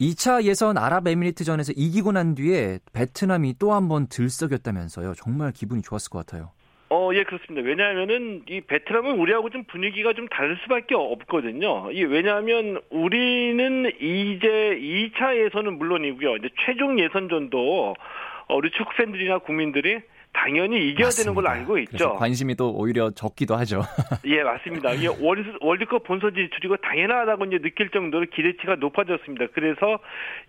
2차 0.01 0.43
예선 0.45 0.79
아랍에미리트전에서 0.79 1.73
이기고 1.77 2.13
난 2.13 2.35
뒤에 2.35 2.79
베트남이 2.93 3.57
또 3.59 3.73
한 3.73 3.89
번 3.89 4.07
들썩였다면서요. 4.09 5.13
정말 5.15 5.53
기분이 5.53 5.83
좋았을 5.83 6.11
것 6.11 6.25
같아요. 6.25 6.51
어, 6.89 7.11
예, 7.15 7.25
그렇습니다. 7.25 7.67
왜냐하면은 7.67 8.43
이 8.49 8.61
베트남은 8.61 9.19
우리하고 9.19 9.51
좀 9.51 9.65
분위기가 9.65 10.13
좀 10.13 10.29
다를 10.29 10.57
수밖에 10.63 10.95
없거든요. 10.95 11.91
이 11.91 12.05
왜냐하면 12.05 12.81
우리는 12.91 13.91
이제 14.01 14.79
2차 14.81 15.37
예선은 15.37 15.79
물론이고요. 15.79 16.37
이제 16.37 16.49
최종 16.65 17.01
예선전도 17.01 17.95
우리 18.51 18.71
축구 18.71 18.95
팬들이나 18.95 19.39
국민들이 19.39 19.99
당연히 20.37 20.89
이겨야 20.91 21.07
맞습니다. 21.07 21.23
되는 21.25 21.35
걸로 21.35 21.49
알고 21.49 21.79
있죠. 21.79 22.15
관심이 22.17 22.55
또 22.55 22.71
오히려 22.73 23.11
적기도 23.11 23.57
하죠. 23.57 23.83
예, 24.27 24.43
맞습니다. 24.43 24.93
이게 24.93 25.09
월드, 25.21 25.85
컵 25.87 26.05
본선 26.05 26.35
진출이고 26.35 26.77
당연하다고 26.77 27.47
이제 27.47 27.59
느낄 27.59 27.91
정도로 27.91 28.27
기대치가 28.33 28.77
높아졌습니다. 28.77 29.47
그래서 29.55 29.99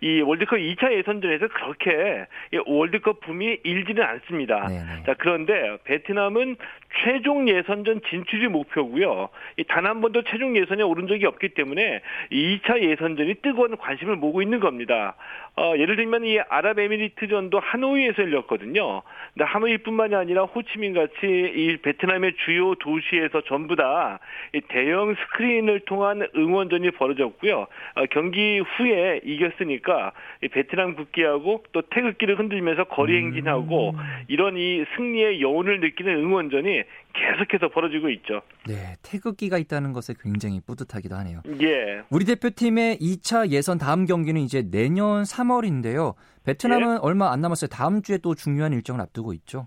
이 0.00 0.20
월드컵 0.20 0.56
2차 0.56 0.92
예선전에서 0.92 1.48
그렇게 1.48 2.26
월드컵 2.66 3.20
붐이 3.20 3.58
일지는 3.64 4.02
않습니다. 4.04 4.68
네네. 4.68 5.02
자, 5.06 5.14
그런데 5.18 5.78
베트남은 5.84 6.56
최종 7.04 7.48
예선전 7.48 8.00
진출이 8.08 8.48
목표고요. 8.48 9.28
단 9.68 9.88
한 9.88 10.02
번도 10.02 10.22
최종 10.24 10.54
예선에 10.54 10.82
오른 10.82 11.06
적이 11.08 11.24
없기 11.26 11.50
때문에 11.54 12.02
2차 12.30 12.82
예선전이 12.82 13.36
뜨거운 13.42 13.74
관심을 13.78 14.16
모으고 14.16 14.42
있는 14.42 14.60
겁니다. 14.60 15.14
어, 15.58 15.76
예를 15.76 15.96
들면 15.96 16.24
이 16.24 16.38
아랍에미리트전도 16.38 17.58
하노이에서 17.58 18.22
열렸거든요. 18.22 19.02
근데 19.34 19.44
하노이 19.44 19.78
하노이뿐만이 19.78 20.14
아니라 20.14 20.44
호치민 20.44 20.94
같이 20.94 21.14
이 21.22 21.76
베트남의 21.82 22.34
주요 22.44 22.74
도시에서 22.76 23.42
전부 23.42 23.76
다 23.76 24.20
대형 24.68 25.14
스크린을 25.14 25.80
통한 25.80 26.26
응원전이 26.36 26.92
벌어졌고요. 26.92 27.66
어, 27.94 28.06
경기 28.10 28.60
후에 28.60 29.20
이겼으니까 29.24 30.12
베트남 30.52 30.94
국기하고 30.94 31.64
또 31.72 31.82
태극기를 31.82 32.38
흔들면서 32.38 32.84
거리 32.84 33.16
행진하고 33.16 33.90
음. 33.90 33.96
이런 34.28 34.56
이 34.56 34.84
승리의 34.96 35.40
여운을 35.40 35.80
느끼는 35.80 36.14
응원전이 36.16 36.82
계속해서 37.18 37.68
벌어지고 37.68 38.08
있죠. 38.10 38.42
네, 38.66 38.94
태극기가 39.02 39.58
있다는 39.58 39.92
것에 39.92 40.14
굉장히 40.20 40.60
뿌듯하기도 40.60 41.14
하네요. 41.16 41.42
예. 41.60 42.02
우리 42.10 42.24
대표팀의 42.24 42.98
2차 42.98 43.50
예선 43.50 43.78
다음 43.78 44.06
경기는 44.06 44.40
이제 44.40 44.62
내년 44.70 45.22
3월인데요. 45.22 46.14
베트남은 46.44 46.94
예. 46.94 46.98
얼마 47.02 47.30
안 47.32 47.40
남았어요. 47.40 47.68
다음 47.68 48.02
주에 48.02 48.18
또 48.18 48.34
중요한 48.34 48.72
일정을 48.72 49.00
앞두고 49.00 49.32
있죠. 49.34 49.66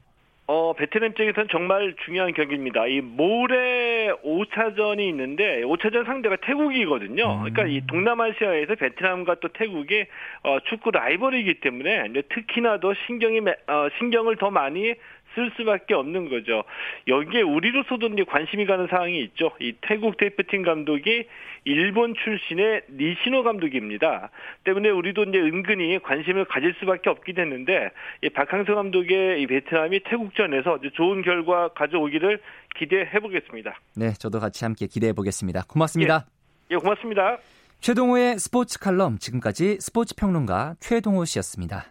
어, 0.53 0.73
베트남 0.73 1.13
쪽에서는 1.13 1.47
정말 1.49 1.95
중요한 2.03 2.33
경기입니다. 2.33 2.85
이 2.85 2.99
모레 2.99 4.11
5차전이 4.21 4.99
있는데 5.07 5.61
5차전 5.61 6.05
상대가 6.05 6.35
태국이거든요. 6.35 7.23
음. 7.23 7.39
그러니까 7.43 7.67
이 7.67 7.81
동남아시아에서 7.87 8.75
베트남과 8.75 9.35
또 9.35 9.47
태국이 9.47 10.05
어, 10.43 10.57
축구 10.67 10.91
라이벌이기 10.91 11.61
때문에 11.61 12.11
특히나 12.27 12.81
더 12.81 12.93
신경이 13.05 13.39
어, 13.39 13.87
신경을 13.99 14.35
더 14.35 14.51
많이 14.51 14.93
쓸 15.35 15.51
수밖에 15.57 15.93
없는 15.93 16.29
거죠. 16.29 16.63
여기에 17.07 17.41
우리로서도 17.41 18.07
이제 18.07 18.23
관심이 18.23 18.65
가는 18.65 18.87
사항이 18.87 19.19
있죠. 19.23 19.51
이 19.59 19.73
태국 19.81 20.17
대표팀 20.17 20.63
감독이 20.63 21.25
일본 21.65 22.13
출신의 22.15 22.83
니시노 22.91 23.43
감독입니다. 23.43 24.29
때문에 24.63 24.89
우리도 24.89 25.23
이제 25.23 25.39
은근히 25.39 25.99
관심을 25.99 26.45
가질 26.45 26.75
수밖에 26.79 27.09
없게 27.09 27.33
됐는데 27.33 27.91
이 28.23 28.29
박항서 28.29 28.75
감독의 28.75 29.41
이 29.41 29.47
베트남이 29.47 30.01
태국전에서 30.05 30.79
좋은 30.93 31.21
결과 31.21 31.69
가져오기를 31.69 32.39
기대해 32.75 33.19
보겠습니다. 33.19 33.79
네, 33.95 34.13
저도 34.13 34.39
같이 34.39 34.65
함께 34.65 34.87
기대해 34.87 35.13
보겠습니다. 35.13 35.63
고맙습니다. 35.67 36.25
예, 36.71 36.75
예 36.75 36.77
고맙습니다. 36.77 37.37
최동호의 37.79 38.37
스포츠 38.37 38.79
칼럼 38.79 39.17
지금까지 39.17 39.77
스포츠 39.79 40.15
평론가 40.15 40.75
최동호 40.79 41.25
씨였습니다. 41.25 41.90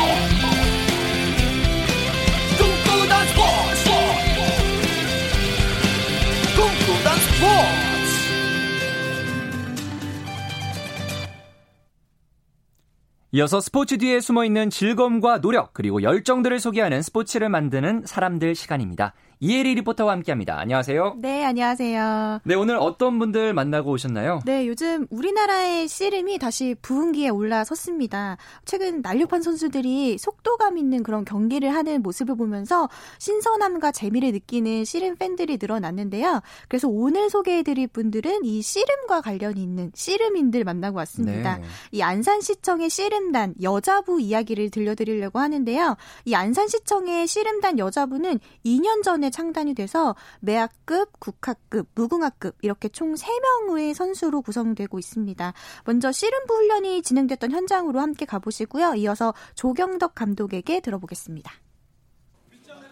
이어서 13.33 13.61
스포츠 13.61 13.97
뒤에 13.97 14.19
숨어 14.19 14.43
있는 14.43 14.69
즐거움과 14.69 15.39
노력 15.39 15.73
그리고 15.73 16.03
열정들을 16.03 16.59
소개하는 16.59 17.01
스포츠를 17.01 17.47
만드는 17.47 18.03
사람들 18.05 18.55
시간입니다. 18.55 19.13
이혜리 19.43 19.73
리포터와 19.73 20.11
함께합니다. 20.13 20.59
안녕하세요. 20.59 21.15
네, 21.17 21.43
안녕하세요. 21.43 22.41
네, 22.43 22.53
오늘 22.53 22.77
어떤 22.77 23.17
분들 23.17 23.55
만나고 23.55 23.89
오셨나요? 23.89 24.41
네, 24.45 24.67
요즘 24.67 25.07
우리나라의 25.09 25.87
씨름이 25.87 26.37
다시 26.37 26.75
부흥기에 26.83 27.29
올라섰습니다. 27.29 28.37
최근 28.65 29.01
난류판 29.01 29.41
선수들이 29.41 30.19
속도감 30.19 30.77
있는 30.77 31.01
그런 31.01 31.25
경기를 31.25 31.73
하는 31.73 32.03
모습을 32.03 32.35
보면서 32.35 32.87
신선함과 33.17 33.91
재미를 33.93 34.31
느끼는 34.31 34.85
씨름 34.85 35.15
팬들이 35.15 35.57
늘어났는데요. 35.59 36.41
그래서 36.67 36.87
오늘 36.87 37.31
소개해드릴 37.31 37.87
분들은 37.87 38.45
이 38.45 38.61
씨름과 38.61 39.21
관련이 39.21 39.59
있는 39.59 39.91
씨름인들 39.95 40.63
만나고 40.65 40.97
왔습니다. 40.97 41.57
네. 41.57 41.63
이 41.93 42.03
안산시청의 42.03 42.91
씨름단 42.91 43.55
여자부 43.63 44.21
이야기를 44.21 44.69
들려드리려고 44.69 45.39
하는데요. 45.39 45.97
이 46.25 46.35
안산시청의 46.35 47.25
씨름단 47.25 47.79
여자부는 47.79 48.39
2년 48.63 49.01
전에 49.01 49.30
창단이 49.31 49.73
돼서 49.73 50.15
매학급, 50.41 51.19
국학급, 51.19 51.87
무궁화급 51.95 52.57
이렇게 52.61 52.89
총 52.89 53.15
3명의 53.15 53.93
선수로 53.93 54.41
구성되고 54.41 54.99
있습니다. 54.99 55.53
먼저 55.85 56.11
씨름부 56.11 56.53
훈련이 56.53 57.01
진행됐던 57.01 57.51
현장으로 57.51 57.99
함께 57.99 58.25
가보시고요. 58.25 58.95
이어서 58.95 59.33
조경덕 59.55 60.15
감독에게 60.15 60.81
들어보겠습니다. 60.81 61.51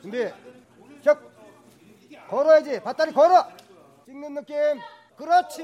준비. 0.02 0.18
적. 1.02 1.20
걸어야지. 2.30 2.82
밧다리 2.82 3.12
걸어. 3.12 3.48
찍는 4.06 4.34
느낌. 4.34 4.56
그렇지. 5.18 5.64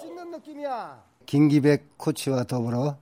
찍는 0.00 0.30
느낌이야. 0.30 1.02
김기백 1.26 1.98
코치와 1.98 2.44
더불어 2.44 2.96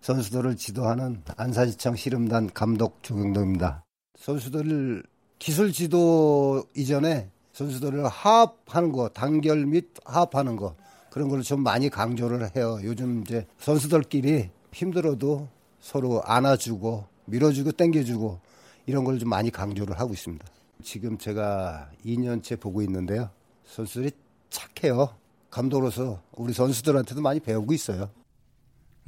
선수들을 0.00 0.56
지도하는 0.56 1.22
안산시청 1.36 1.96
씨름단 1.96 2.50
감독 2.52 3.02
조경덕입니다. 3.02 3.84
선수들을 4.16 5.02
기술 5.40 5.72
지도 5.72 6.64
이전에 6.76 7.30
선수들을 7.52 8.06
하합하는 8.06 8.92
거, 8.92 9.08
단결 9.08 9.64
및 9.66 9.88
하합하는 10.04 10.54
거 10.56 10.76
그런 11.10 11.28
걸 11.28 11.42
좀 11.42 11.62
많이 11.62 11.88
강조를 11.88 12.54
해요. 12.54 12.78
요즘 12.84 13.22
이제 13.22 13.46
선수들끼리 13.58 14.50
힘들어도 14.72 15.48
서로 15.80 16.22
안아주고 16.22 17.06
밀어주고 17.24 17.72
땡겨주고 17.72 18.38
이런 18.86 19.04
걸 19.04 19.18
좀 19.18 19.28
많이 19.30 19.50
강조를 19.50 19.98
하고 19.98 20.12
있습니다. 20.12 20.46
지금 20.84 21.16
제가 21.18 21.90
2년째 22.04 22.60
보고 22.60 22.82
있는데요. 22.82 23.30
선수들이 23.66 24.12
착해요. 24.50 25.08
감독으로서 25.50 26.20
우리 26.36 26.52
선수들한테도 26.52 27.22
많이 27.22 27.40
배우고 27.40 27.72
있어요. 27.72 28.10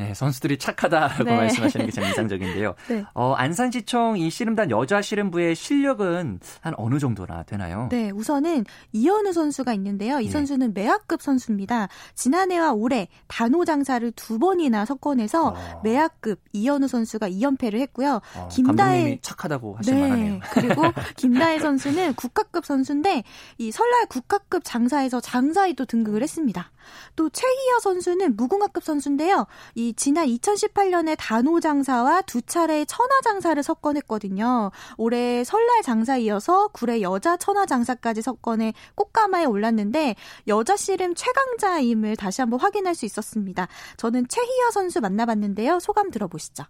네, 0.02 0.14
선수들이 0.14 0.58
착하다라고 0.58 1.24
네. 1.24 1.36
말씀하시는 1.36 1.86
게 1.86 1.92
참 1.92 2.04
인상적인데요. 2.10 2.74
네. 2.88 3.04
어, 3.14 3.34
안산시청 3.34 4.18
이 4.18 4.30
씨름단 4.30 4.70
여자 4.70 5.00
씨름부의 5.00 5.54
실력은 5.54 6.40
한 6.60 6.74
어느 6.76 6.98
정도나 6.98 7.44
되나요? 7.44 7.88
네, 7.90 8.10
우선은 8.10 8.64
이현우 8.92 9.32
선수가 9.32 9.72
있는데요. 9.74 10.18
이 10.20 10.26
네. 10.26 10.30
선수는 10.30 10.74
매학급 10.74 11.22
선수입니다. 11.22 11.88
지난해와 12.14 12.72
올해 12.72 13.08
단호 13.28 13.64
장사를 13.64 14.10
두 14.12 14.38
번이나 14.38 14.84
석권해서 14.84 15.48
어. 15.48 15.80
매학급 15.84 16.40
이현우 16.52 16.88
선수가 16.88 17.28
2연패를 17.28 17.78
했고요. 17.80 18.20
어, 18.36 18.48
김다혜 18.50 19.18
착하다고 19.22 19.76
하실 19.76 19.94
네. 19.94 20.00
만하네요. 20.02 20.40
그리고 20.52 20.82
김다혜 21.16 21.58
선수는 21.60 22.14
국가급 22.14 22.64
선수인데 22.66 23.22
이 23.58 23.70
설날 23.70 24.06
국가급 24.06 24.62
장사에서 24.64 25.20
장사에 25.20 25.74
또 25.74 25.84
등극을 25.84 26.22
했습니다. 26.22 26.70
또 27.14 27.30
최희여 27.30 27.78
선수는 27.80 28.36
무궁화급 28.36 28.82
선수인데요. 28.82 29.46
이 29.74 29.91
지난 29.96 30.26
2018년에 30.26 31.16
단호 31.18 31.60
장사와 31.60 32.22
두 32.22 32.42
차례 32.42 32.84
천하 32.84 33.20
장사를 33.22 33.62
석권했거든요. 33.62 34.70
올해 34.96 35.44
설날 35.44 35.82
장사 35.82 36.16
이어서 36.16 36.68
구례 36.68 37.00
여자 37.00 37.36
천하 37.36 37.66
장사까지 37.66 38.22
석권해 38.22 38.74
꽃가마에 38.94 39.44
올랐는데 39.44 40.14
여자 40.48 40.76
씨름 40.76 41.14
최강자임을 41.14 42.16
다시 42.16 42.40
한번 42.40 42.60
확인할 42.60 42.94
수 42.94 43.06
있었습니다. 43.06 43.68
저는 43.96 44.26
최희여 44.28 44.70
선수 44.72 45.00
만나봤는데요. 45.00 45.80
소감 45.80 46.10
들어보시죠. 46.10 46.64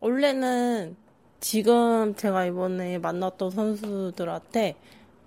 원래는 0.00 0.96
지금 1.40 2.14
제가 2.14 2.46
이번에 2.46 2.98
만났던 2.98 3.50
선수들한테 3.50 4.76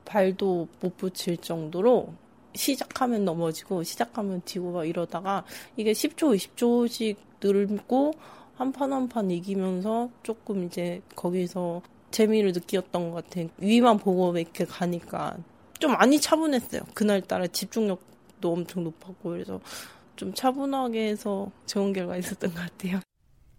발도 0.06 0.68
못 0.80 0.98
붙일 0.98 1.38
정도로 1.38 2.14
시작하면 2.56 3.26
넘어지고 3.26 3.84
시작하면 3.84 4.41
뒤고 4.46 4.72
막 4.72 4.86
이러다가 4.86 5.44
이게 5.78 5.91
10초, 5.94 6.36
20초씩 6.36 7.18
늘고 7.41 8.13
한 8.58 8.72
판 8.72 8.91
한 8.94 9.10
판 9.10 9.30
이기면서 9.32 10.10
조금 10.24 10.63
이제 10.65 11.02
거기서 11.15 11.82
재미를 12.12 12.54
느꼈던 12.54 13.12
것 13.12 13.26
같아요. 13.26 13.50
위만 13.58 13.98
보고 13.98 14.38
이렇게 14.38 14.63
가니까 14.65 15.36
좀 15.80 15.91
많이 15.94 16.20
차분했어요. 16.22 16.82
그날따라 16.94 17.48
집중력도 17.48 18.52
엄청 18.54 18.84
높았고 18.86 19.30
그래서 19.32 19.60
좀 20.15 20.34
차분하게 20.34 21.10
해서 21.10 21.52
좋은 21.65 21.91
결과 21.94 22.15
있었던 22.18 22.54
것 22.54 22.60
같아요. 22.62 23.00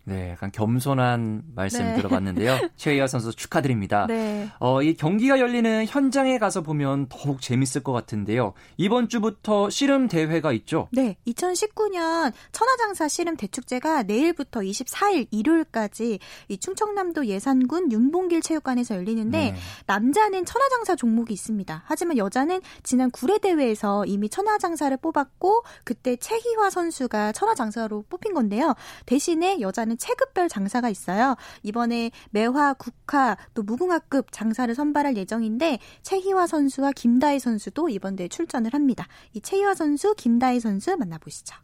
네, 0.08 0.30
약간 0.30 0.52
겸손한 0.52 1.42
말씀 1.56 1.84
네. 1.84 1.96
들어봤는데요. 1.96 2.56
최희아 2.76 3.08
선수 3.08 3.34
축하드립니다. 3.34 4.06
네. 4.06 4.48
어, 4.60 4.80
이 4.80 4.94
경기가 4.94 5.40
열리는 5.40 5.84
현장에 5.84 6.38
가서 6.38 6.62
보면 6.62 7.06
더욱 7.08 7.42
재밌을 7.42 7.82
것 7.82 7.90
같은데요. 7.90 8.54
이번 8.76 9.08
주부터 9.08 9.68
씨름 9.68 10.06
대회가 10.06 10.52
있죠? 10.52 10.88
네, 10.92 11.16
2019년 11.26 12.32
천하장사 12.52 13.08
씨름 13.08 13.36
대축제가 13.36 14.04
내일부터 14.04 14.60
24일 14.60 15.26
일요일까지 15.32 16.20
이 16.48 16.58
충청남도 16.58 17.26
예산군 17.26 17.90
윤봉길 17.90 18.42
체육관에서 18.42 18.94
열리는데 18.94 19.38
네. 19.50 19.56
남자는 19.86 20.44
천하장사 20.44 20.94
종목이 20.94 21.34
있습니다. 21.34 21.82
하지만 21.84 22.16
여자는 22.16 22.60
지난 22.84 23.10
구례 23.10 23.38
대회에서 23.38 24.04
이미 24.06 24.28
천하장사를 24.28 24.96
뽑았고 24.98 25.64
그때 25.82 26.14
최희화 26.14 26.70
선수가 26.70 27.32
천하장사로 27.32 28.04
뽑힌 28.08 28.34
건데요. 28.34 28.76
대신에 29.04 29.60
여자는 29.60 29.95
체급별 29.96 30.48
장사가 30.48 30.88
있어요. 30.88 31.36
이번에 31.62 32.10
매화, 32.30 32.74
국화, 32.74 33.36
또 33.54 33.62
무궁화급 33.62 34.32
장사를 34.32 34.74
선발할 34.74 35.16
예정인데 35.16 35.78
최희화 36.02 36.46
선수와 36.46 36.92
김다희 36.92 37.38
선수도 37.38 37.88
이번 37.88 38.16
대회 38.16 38.28
출전을 38.28 38.74
합니다. 38.74 39.06
이 39.32 39.40
최희화 39.40 39.74
선수, 39.74 40.14
김다희 40.14 40.60
선수 40.60 40.96
만나보시죠. 40.96 41.56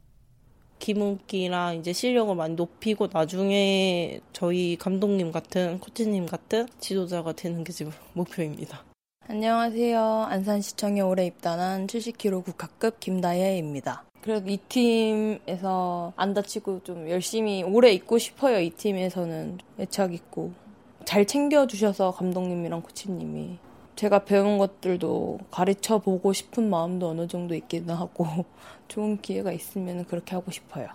기문기랑 0.82 1.76
이제 1.76 1.92
실력을 1.92 2.34
많이 2.34 2.54
높이고 2.54 3.08
나중에 3.12 4.20
저희 4.32 4.76
감독님 4.76 5.30
같은 5.30 5.78
코치님 5.78 6.26
같은 6.26 6.66
지도자가 6.80 7.32
되는 7.34 7.62
게 7.62 7.72
지금 7.72 7.92
목표입니다. 8.14 8.82
안녕하세요. 9.28 10.00
안산시청에 10.28 11.00
올해 11.00 11.26
입단한 11.26 11.86
70kg 11.86 12.44
국가급 12.44 12.98
김다혜입니다. 12.98 14.04
그래도 14.22 14.50
이 14.50 14.56
팀에서 14.56 16.12
안 16.14 16.32
다치고 16.32 16.84
좀 16.84 17.10
열심히 17.10 17.64
오래 17.64 17.90
있고 17.90 18.18
싶어요. 18.18 18.60
이 18.60 18.70
팀에서는 18.70 19.58
애착 19.80 20.14
있고 20.14 20.52
잘 21.04 21.26
챙겨주셔서 21.26 22.12
감독님이랑 22.12 22.82
코치님이 22.82 23.58
제가 23.96 24.24
배운 24.24 24.58
것들도 24.58 25.40
가르쳐 25.50 25.98
보고 25.98 26.32
싶은 26.32 26.70
마음도 26.70 27.08
어느 27.08 27.26
정도 27.26 27.56
있기는 27.56 27.92
하고 27.92 28.26
좋은 28.86 29.20
기회가 29.20 29.50
있으면 29.50 30.04
그렇게 30.04 30.36
하고 30.36 30.52
싶어요. 30.52 30.86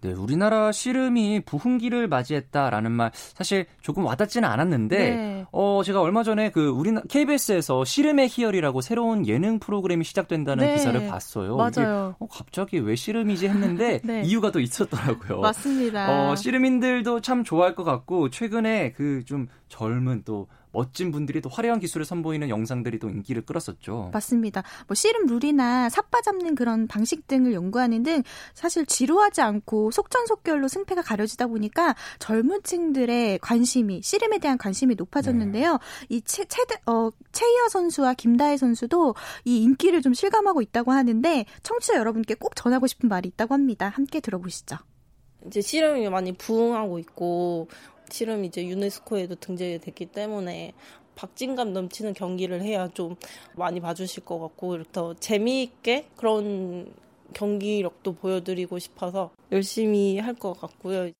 네, 0.00 0.12
우리나라 0.12 0.72
씨름이 0.72 1.42
부흥기를 1.44 2.08
맞이했다라는 2.08 2.90
말 2.92 3.10
사실 3.14 3.66
조금 3.80 4.04
와닿지는 4.06 4.48
않았는데 4.48 4.98
네. 4.98 5.46
어 5.52 5.82
제가 5.84 6.00
얼마 6.00 6.22
전에 6.22 6.50
그 6.50 6.68
우리나 6.68 7.02
KBS에서 7.08 7.84
씨름의 7.84 8.28
희열이라고 8.30 8.80
새로운 8.80 9.26
예능 9.26 9.58
프로그램이 9.58 10.04
시작된다는 10.04 10.64
네. 10.66 10.74
기사를 10.74 11.06
봤어요. 11.06 11.56
맞아요. 11.56 12.14
어, 12.18 12.26
갑자기 12.26 12.78
왜 12.78 12.96
씨름이지 12.96 13.48
했는데 13.48 14.00
네. 14.04 14.22
이유가 14.22 14.50
또 14.50 14.60
있었더라고요. 14.60 15.40
맞습니다. 15.40 16.30
어, 16.30 16.36
씨름인들도 16.36 17.20
참 17.20 17.44
좋아할 17.44 17.74
것 17.74 17.84
같고 17.84 18.30
최근에 18.30 18.92
그 18.92 19.18
좀 19.28 19.46
젊은 19.68 20.22
또 20.24 20.46
멋진 20.78 21.10
분들이 21.10 21.40
또 21.40 21.48
화려한 21.48 21.80
기술을 21.80 22.06
선보이는 22.06 22.50
영상들이 22.50 23.00
또 23.00 23.08
인기를 23.08 23.42
끌었었죠. 23.42 24.10
맞습니다. 24.12 24.62
뭐 24.86 24.94
씨름 24.94 25.26
룰이나 25.26 25.88
삿바 25.88 26.20
잡는 26.20 26.54
그런 26.54 26.86
방식 26.86 27.26
등을 27.26 27.52
연구하는 27.52 28.04
등 28.04 28.22
사실 28.54 28.86
지루하지 28.86 29.40
않고 29.40 29.90
속전속결로 29.90 30.68
승패가 30.68 31.02
가려지다 31.02 31.48
보니까 31.48 31.96
젊은 32.20 32.62
층들의 32.62 33.40
관심이 33.40 34.02
씨름에 34.02 34.38
대한 34.38 34.56
관심이 34.56 34.94
높아졌는데요. 34.94 35.72
네. 35.72 36.06
이 36.10 36.22
최, 36.22 36.44
최, 36.44 36.62
어, 36.86 37.10
최희아 37.32 37.68
선수와 37.70 38.14
김다혜 38.14 38.56
선수도 38.56 39.16
이 39.44 39.64
인기를 39.64 40.00
좀 40.00 40.14
실감하고 40.14 40.62
있다고 40.62 40.92
하는데 40.92 41.44
청취자 41.64 41.96
여러분께 41.96 42.34
꼭 42.34 42.54
전하고 42.54 42.86
싶은 42.86 43.08
말이 43.08 43.28
있다고 43.30 43.52
합니다. 43.52 43.88
함께 43.88 44.20
들어보시죠. 44.20 44.76
이제 45.46 45.60
씨름이 45.60 46.08
많이 46.08 46.32
부흥하고 46.32 47.00
있고 47.00 47.68
실은 48.10 48.44
이제 48.44 48.66
유네스코에도 48.66 49.36
등재됐기 49.36 50.06
때문에 50.06 50.72
박진감 51.14 51.72
넘치는 51.72 52.14
경기를 52.14 52.62
해야 52.62 52.88
좀 52.88 53.16
많이 53.56 53.80
봐주실 53.80 54.24
것 54.24 54.38
같고 54.38 54.82
더 54.84 55.14
재미있게 55.14 56.08
그런 56.16 56.92
경기력도 57.34 58.14
보여드리고 58.14 58.78
싶어서 58.78 59.30
열심히 59.52 60.18
할 60.18 60.34
것 60.34 60.52
같고요. 60.54 61.10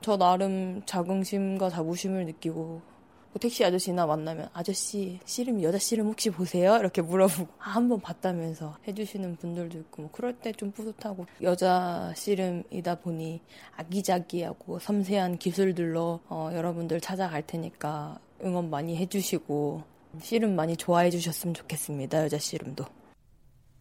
저 0.00 0.16
나름 0.16 0.82
자긍심과 0.86 1.70
자부심을 1.70 2.26
느끼고 2.26 2.80
뭐 3.30 3.38
택시 3.40 3.64
아저씨나 3.64 4.06
만나면 4.06 4.48
아저씨 4.52 5.20
씨름 5.24 5.62
여자 5.62 5.78
씨름 5.78 6.06
혹시 6.06 6.30
보세요? 6.30 6.76
이렇게 6.76 7.02
물어보고 7.02 7.48
아, 7.58 7.70
한번 7.70 8.00
봤다면서 8.00 8.78
해주시는 8.88 9.36
분들도 9.36 9.78
있고 9.78 10.02
뭐 10.02 10.10
그럴 10.12 10.32
때 10.34 10.52
좀 10.52 10.72
뿌듯하고 10.72 11.26
여자 11.42 12.12
씨름이다 12.16 12.96
보니 12.96 13.40
아기자기하고 13.76 14.78
섬세한 14.78 15.38
기술들로 15.38 16.20
어, 16.28 16.50
여러분들 16.52 17.00
찾아갈 17.00 17.46
테니까 17.46 18.18
응원 18.44 18.70
많이 18.70 18.96
해주시고 18.96 19.82
씨름 20.20 20.56
많이 20.56 20.76
좋아해 20.76 21.10
주셨으면 21.10 21.54
좋겠습니다 21.54 22.24
여자 22.24 22.38
씨름도. 22.38 22.84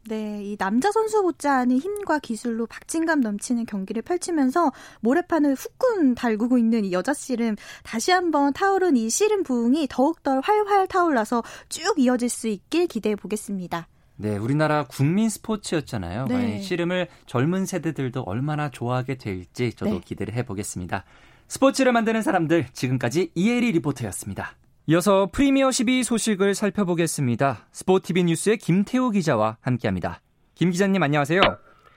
네, 0.08 0.41
이 0.43 0.58
남자 0.58 0.91
선수 0.91 1.22
못지않은 1.22 1.78
힘과 1.80 2.20
기술로 2.20 2.65
박진감 2.65 3.20
넘치는 3.22 3.65
경기를 3.65 4.02
펼치면서 4.02 4.72
모래판을 5.02 5.56
후끈 5.56 6.15
달구고 6.15 6.58
있는 6.58 6.86
이 6.86 6.93
여자 6.93 7.13
씨름 7.13 7.56
다시 7.84 8.12
한번 8.12 8.54
타오른 8.54 8.96
이 8.96 9.10
씨름 9.10 9.43
부흥이 9.43 9.88
더욱더 9.89 10.39
활활 10.39 10.88
타올라서 10.88 11.43
쭉 11.70 11.96
이어질 11.98 12.30
수 12.30 12.48
있길 12.48 12.88
기대해 12.88 13.15
보겠습니다. 13.15 13.88
네, 14.15 14.38
우리나라 14.38 14.86
국민 14.86 15.30
스포츠였잖아요. 15.30 16.26
네. 16.26 16.62
씨름을 16.62 17.08
젊은 17.28 17.65
세대들도 17.65 18.22
얼마나 18.22 18.70
좋아하게 18.70 19.15
될지 19.15 19.74
저도 19.74 19.91
네. 19.91 20.02
기대를 20.04 20.34
해보겠습니다. 20.34 21.04
스포츠를 21.48 21.91
만드는 21.91 22.22
사람들 22.24 22.67
지금까지 22.74 23.32
이혜리 23.36 23.74
리포터였습니다. 23.74 24.56
이어서 24.89 25.28
프리미어 25.32 25.69
12 25.71 26.04
소식을 26.04 26.56
살펴보겠습니다. 26.56 27.58
스포티비 27.71 28.23
뉴스의 28.23 28.58
김태호 28.58 29.10
기자와 29.12 29.58
함께합니다. 29.60 30.21
김 30.56 30.71
기자님 30.71 31.04
안녕하세요. 31.04 31.41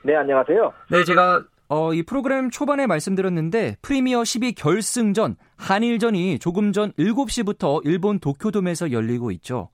네, 0.03 0.16
안녕하세요. 0.16 0.72
네, 0.90 1.05
제가 1.05 1.44
어, 1.68 1.94
이 1.94 2.03
프로그램 2.03 2.50
초반에 2.50 2.88
말씀드렸는데 2.88 3.76
프리미어 3.81 4.24
12 4.24 4.55
결승전 4.55 5.37
한일전이 5.57 6.40
조금 6.40 6.72
전 6.72 6.90
7시부터 6.94 7.81
일본 7.85 8.18
도쿄돔에서 8.18 8.90
열리고 8.90 9.31
있죠. 9.33 9.68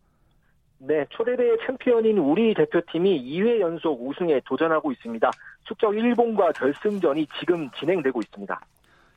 네, 0.78 1.06
초대대 1.08 1.42
챔피언인 1.66 2.18
우리 2.18 2.52
대표팀이 2.52 3.24
2회 3.32 3.60
연속 3.60 4.06
우승에 4.06 4.42
도전하고 4.44 4.92
있습니다. 4.92 5.30
숙적 5.66 5.96
일본과 5.96 6.52
결승전이 6.52 7.26
지금 7.40 7.70
진행되고 7.80 8.20
있습니다. 8.20 8.60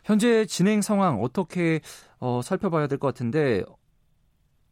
현재 0.05 0.45
진행 0.45 0.81
상황 0.81 1.21
어떻게 1.21 1.81
어, 2.21 2.39
살펴봐야 2.41 2.88
될 2.88 2.97
것 2.97 3.07
같은데 3.07 3.63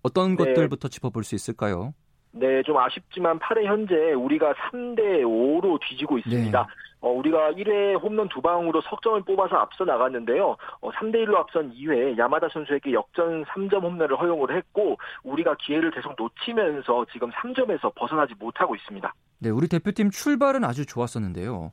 어떤 0.04 0.36
네. 0.36 0.46
것들부터 0.46 0.88
짚어볼 0.88 1.24
수 1.24 1.36
있을까요? 1.36 1.94
네, 2.32 2.62
좀 2.64 2.78
아쉽지만 2.78 3.40
8회 3.40 3.66
현재 3.66 3.96
우리가 4.14 4.54
3대 4.54 5.24
5로 5.24 5.80
뒤지고 5.88 6.18
있습니다. 6.20 6.62
네. 6.62 6.68
어, 7.00 7.10
우리가 7.12 7.52
1회 7.54 8.02
홈런 8.02 8.28
두 8.30 8.42
방으로 8.42 8.82
석점을 8.82 9.22
뽑아서 9.22 9.56
앞서 9.56 9.86
나갔는데요. 9.86 10.58
어, 10.82 10.92
3대 10.92 11.26
1로 11.26 11.36
앞선 11.36 11.72
2회 11.74 12.18
야마다 12.18 12.48
선수에게 12.52 12.94
역전 12.94 13.44
3점 13.46 13.84
홈런을 13.84 14.20
허용을 14.20 14.56
했고 14.56 14.98
우리가 15.24 15.56
기회를 15.60 15.92
계속 15.92 16.16
놓치면서 16.18 17.06
지금 17.12 17.30
3점에서 17.32 17.94
벗어나지 17.96 18.34
못하고 18.40 18.76
있습니다. 18.76 19.14
네, 19.40 19.50
우리 19.50 19.68
대표팀 19.68 20.10
출발은 20.10 20.64
아주 20.64 20.86
좋았었는데요. 20.86 21.72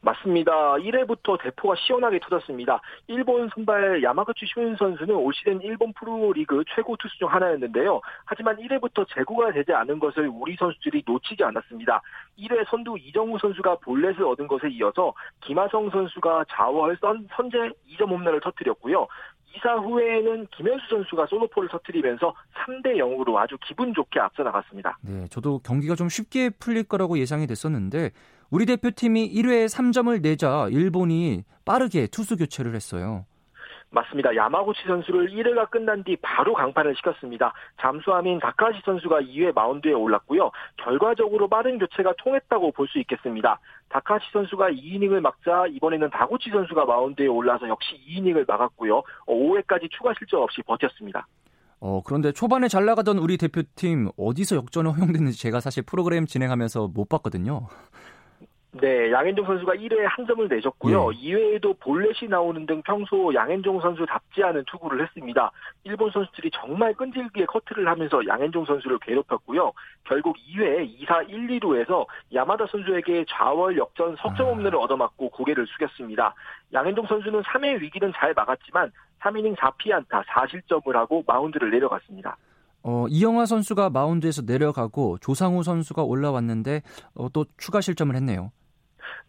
맞습니다. 0.00 0.52
1회부터 0.76 1.40
대포가 1.42 1.74
시원하게 1.76 2.20
터졌습니다. 2.20 2.80
일본 3.08 3.48
선발 3.54 4.02
야마구치 4.02 4.46
슈인 4.46 4.76
선수는 4.76 5.14
올 5.14 5.32
시즌 5.34 5.60
일본 5.62 5.92
프로리그 5.92 6.62
최고 6.74 6.96
투수 6.96 7.18
중 7.18 7.28
하나였는데요. 7.28 8.00
하지만 8.24 8.56
1회부터 8.56 9.06
제구가 9.14 9.52
되지 9.52 9.72
않은 9.72 9.98
것을 9.98 10.28
우리 10.28 10.56
선수들이 10.56 11.02
놓치지 11.06 11.42
않았습니다. 11.42 12.00
1회 12.38 12.68
선두 12.70 12.96
이정우 12.98 13.38
선수가 13.38 13.76
볼넷을 13.76 14.24
얻은 14.24 14.46
것에 14.46 14.68
이어서 14.70 15.12
김하성 15.40 15.90
선수가 15.90 16.44
좌월 16.50 16.96
선, 17.00 17.26
선제 17.36 17.58
2점 17.90 18.08
홈런을 18.08 18.40
터뜨렸고요. 18.40 19.06
2사 19.56 19.82
후에는 19.82 20.46
김현수 20.56 20.86
선수가 20.88 21.26
솔로포를 21.26 21.68
터뜨리면서 21.70 22.34
3대 22.54 22.96
0으로 22.96 23.36
아주 23.36 23.56
기분 23.66 23.94
좋게 23.94 24.20
앞서 24.20 24.42
나갔습니다. 24.42 24.98
네, 25.02 25.26
저도 25.28 25.58
경기가 25.60 25.94
좀 25.94 26.08
쉽게 26.08 26.50
풀릴 26.50 26.84
거라고 26.84 27.18
예상이 27.18 27.46
됐었는데 27.46 28.10
우리 28.50 28.64
대표팀이 28.66 29.30
1회에 29.34 29.66
3점을 29.66 30.22
내자 30.22 30.68
일본이 30.70 31.44
빠르게 31.64 32.06
투수 32.06 32.36
교체를 32.36 32.74
했어요. 32.74 33.26
맞습니다. 33.90 34.36
야마구치 34.36 34.80
선수를 34.86 35.30
1회가 35.30 35.70
끝난 35.70 36.04
뒤 36.04 36.16
바로 36.20 36.52
강판을 36.52 36.94
시켰습니다. 36.96 37.54
잠수함인 37.80 38.38
다카시 38.38 38.80
선수가 38.84 39.20
2회 39.22 39.54
마운드에 39.54 39.92
올랐고요. 39.92 40.50
결과적으로 40.76 41.48
빠른 41.48 41.78
교체가 41.78 42.12
통했다고 42.18 42.72
볼 42.72 42.86
수 42.88 42.98
있겠습니다. 42.98 43.58
다카시 43.88 44.26
선수가 44.32 44.70
2이닝을 44.72 45.20
막자 45.20 45.66
이번에는 45.68 46.10
다구치 46.10 46.50
선수가 46.50 46.84
마운드에 46.84 47.26
올라서 47.26 47.68
역시 47.68 47.98
2이닝을 48.08 48.46
막았고요. 48.46 49.02
5회까지 49.26 49.90
추가 49.90 50.12
실점 50.18 50.42
없이 50.42 50.60
버텼습니다. 50.66 51.26
어, 51.80 52.02
그런데 52.04 52.32
초반에 52.32 52.68
잘 52.68 52.84
나가던 52.84 53.16
우리 53.18 53.38
대표팀 53.38 54.10
어디서 54.18 54.56
역전을 54.56 54.90
허용됐는지 54.92 55.38
제가 55.38 55.60
사실 55.60 55.82
프로그램 55.82 56.26
진행하면서 56.26 56.88
못 56.88 57.08
봤거든요. 57.08 57.68
네, 58.80 59.10
양현종 59.10 59.44
선수가 59.46 59.74
1회에 59.74 60.04
한 60.08 60.26
점을 60.26 60.46
내줬고요. 60.48 61.10
예. 61.14 61.18
2회에도 61.18 61.78
볼넷이 61.80 62.28
나오는 62.28 62.64
등 62.66 62.82
평소 62.82 63.32
양현종 63.34 63.80
선수답지 63.80 64.42
않은 64.42 64.64
투구를 64.66 65.02
했습니다. 65.02 65.50
일본 65.84 66.10
선수들이 66.10 66.50
정말 66.52 66.94
끈질기게 66.94 67.46
커트를 67.46 67.88
하면서 67.88 68.24
양현종 68.26 68.64
선수를 68.64 68.98
괴롭혔고요. 69.00 69.72
결국 70.04 70.36
2회 70.36 70.88
2사 71.00 71.28
1, 71.28 71.60
2루에서 71.60 72.06
야마다 72.34 72.66
선수에게 72.66 73.24
좌월 73.28 73.76
역전 73.76 74.16
석점 74.16 74.46
아. 74.46 74.50
홈런을 74.50 74.76
얻어맞고 74.76 75.30
고개를 75.30 75.66
숙였습니다. 75.66 76.34
양현종 76.72 77.06
선수는 77.06 77.42
3회 77.42 77.80
위기는 77.80 78.12
잘 78.16 78.32
막았지만 78.34 78.92
3이닝 79.20 79.56
4피안타 79.56 80.24
4실점을 80.24 80.92
하고 80.92 81.24
마운드를 81.26 81.70
내려갔습니다. 81.70 82.36
어, 82.82 83.06
이영화 83.08 83.46
선수가 83.46 83.90
마운드에서 83.90 84.42
내려가고 84.42 85.18
조상우 85.18 85.62
선수가 85.62 86.04
올라왔는데 86.04 86.82
어, 87.14 87.28
또 87.30 87.44
추가 87.56 87.80
실점을 87.80 88.14
했네요. 88.14 88.52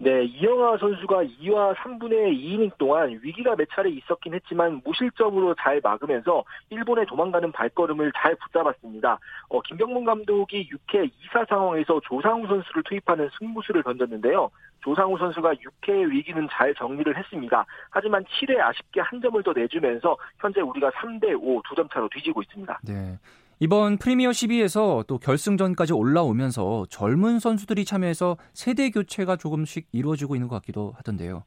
네, 0.01 0.23
이영하 0.23 0.77
선수가 0.77 1.23
2와 1.41 1.75
3분의 1.75 2.31
2이닝 2.33 2.77
동안 2.77 3.19
위기가 3.21 3.53
몇 3.57 3.67
차례 3.69 3.89
있었긴 3.89 4.33
했지만 4.33 4.81
무실점으로 4.85 5.55
잘 5.55 5.81
막으면서 5.83 6.45
일본에 6.69 7.03
도망가는 7.03 7.51
발걸음을 7.51 8.13
잘 8.15 8.33
붙잡았습니다. 8.35 9.19
어, 9.49 9.61
김병문 9.61 10.05
감독이 10.05 10.69
6회 10.69 11.11
2사 11.11 11.45
상황에서 11.49 11.99
조상우 12.05 12.47
선수를 12.47 12.83
투입하는 12.83 13.29
승부수를 13.37 13.83
던졌는데요. 13.83 14.49
조상우 14.85 15.17
선수가 15.17 15.55
6회 15.55 16.09
위기는 16.09 16.47
잘 16.49 16.73
정리를 16.75 17.17
했습니다. 17.17 17.65
하지만 17.89 18.23
7회 18.23 18.57
아쉽게 18.57 19.01
한 19.01 19.19
점을 19.19 19.43
더 19.43 19.51
내주면서 19.51 20.15
현재 20.39 20.61
우리가 20.61 20.91
3대 20.91 21.37
5 21.37 21.61
두 21.67 21.75
점 21.75 21.89
차로 21.89 22.07
뒤지고 22.07 22.41
있습니다. 22.41 22.79
네. 22.87 23.17
이번 23.61 23.97
프리미어 23.97 24.29
12에서 24.29 25.05
또 25.05 25.17
결승전까지 25.17 25.91
올라오면서 25.91 26.85
젊은 26.89 27.39
선수들이 27.39 27.83
참여해서 27.83 28.37
세대 28.53 28.89
교체가 28.89 29.35
조금씩 29.35 29.87
이루어지고 29.91 30.35
있는 30.35 30.47
것 30.47 30.55
같기도 30.55 30.93
하던데요. 30.95 31.43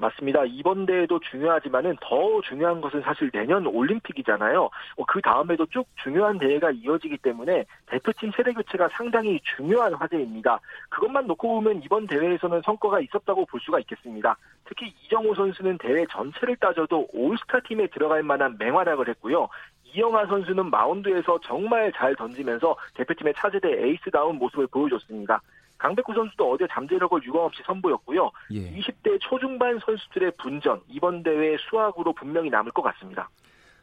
맞습니다. 0.00 0.44
이번 0.46 0.86
대회도 0.86 1.20
중요하지만은 1.30 1.96
더 2.00 2.40
중요한 2.42 2.80
것은 2.80 3.02
사실 3.02 3.30
내년 3.32 3.66
올림픽이잖아요. 3.66 4.64
어, 4.64 5.04
그 5.06 5.20
다음에도 5.20 5.66
쭉 5.66 5.86
중요한 6.02 6.38
대회가 6.38 6.70
이어지기 6.70 7.18
때문에 7.18 7.66
대표팀 7.86 8.32
세대 8.36 8.52
교체가 8.52 8.88
상당히 8.92 9.40
중요한 9.56 9.92
화제입니다. 9.94 10.60
그것만 10.88 11.26
놓고 11.26 11.48
보면 11.48 11.82
이번 11.84 12.06
대회에서는 12.06 12.62
성과가 12.64 13.00
있었다고 13.00 13.44
볼 13.46 13.60
수가 13.60 13.78
있겠습니다. 13.80 14.36
특히 14.64 14.94
이정호 15.04 15.34
선수는 15.34 15.78
대회 15.78 16.06
전체를 16.10 16.56
따져도 16.56 17.08
올스타 17.12 17.60
팀에 17.60 17.88
들어갈 17.88 18.22
만한 18.22 18.56
맹활약을 18.58 19.08
했고요. 19.08 19.48
이영하 19.94 20.26
선수는 20.26 20.70
마운드에서 20.70 21.38
정말 21.40 21.92
잘 21.96 22.14
던지면서 22.16 22.76
대표팀의 22.94 23.34
차세대 23.36 23.68
에이스다운 23.68 24.36
모습을 24.36 24.66
보여줬습니다. 24.68 25.40
강백호 25.78 26.12
선수도 26.14 26.52
어제 26.52 26.66
잠재력을 26.70 27.22
유감없이 27.24 27.62
선보였고요. 27.64 28.30
예. 28.52 28.70
20대 28.78 29.18
초중반 29.20 29.78
선수들의 29.78 30.32
분전 30.38 30.80
이번 30.88 31.22
대회 31.22 31.56
수학으로 31.68 32.12
분명히 32.12 32.50
남을 32.50 32.72
것 32.72 32.82
같습니다. 32.82 33.28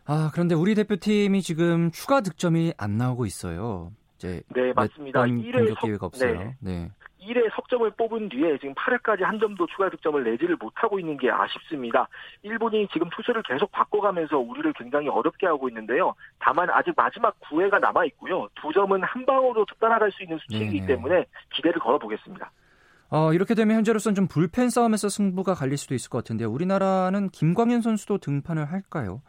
아 0.06 0.30
그런데 0.32 0.56
우리 0.56 0.76
대표팀이 0.76 1.42
지금 1.42 1.92
추가 1.92 2.22
득점이 2.22 2.74
안 2.78 2.98
나오고 2.98 3.26
있어요. 3.26 3.92
이제 4.18 4.42
네 4.50 4.74
맞습니다. 4.74 5.24
1회 5.24 5.54
공격 5.54 5.80
기회가 5.80 6.06
없어요. 6.06 6.40
네. 6.40 6.56
네. 6.60 6.92
1회 7.28 7.54
석점을 7.56 7.90
뽑은 7.92 8.30
뒤에 8.30 8.58
지금 8.58 8.74
8회까지 8.76 9.22
한 9.22 9.40
점도 9.40 9.68
추가 9.68 9.90
득점을 9.90 10.24
내지를 10.24 10.56
못하고 10.60 11.00
있는 11.00 11.18
게 11.18 11.30
아쉽습니다. 11.30 12.08
일본이 12.44 12.88
지금 12.92 13.10
투수를 13.10 13.44
계속 13.44 13.72
바꿔가면서 13.72 14.38
우리를 14.38 14.72
굉장히 14.74 15.10
어렵게 15.10 15.46
하고 15.46 15.68
있는데요. 15.70 16.14
다만 16.40 16.70
아직 16.70 16.94
마지막 16.96 17.38
9회가 17.42 17.80
남아 17.80 18.06
있고요. 18.06 18.48
두 18.56 18.72
점은 18.72 19.04
한 19.04 19.26
방으로 19.26 19.66
따라갈 19.80 20.12
수 20.12 20.24
있는 20.24 20.38
수치이기 20.40 20.82
네네. 20.82 20.88
때문에 20.88 21.26
기대를 21.54 21.80
걸어보겠습니다. 21.82 22.52
어, 23.10 23.34
이렇게 23.34 23.56
되면 23.56 23.78
현재로서는 23.78 24.16
좀 24.16 24.28
불펜 24.28 24.70
싸움에서 24.70 25.10
승부가 25.10 25.54
갈릴 25.54 25.78
수도 25.78 25.96
있을 25.96 26.10
것 26.10 26.20
같은데요. 26.20 26.52
우리나라는 26.52 27.30
김광현 27.30 27.82
선수도 27.82 28.18
등판을 28.18 28.66
할까요? 28.72 29.22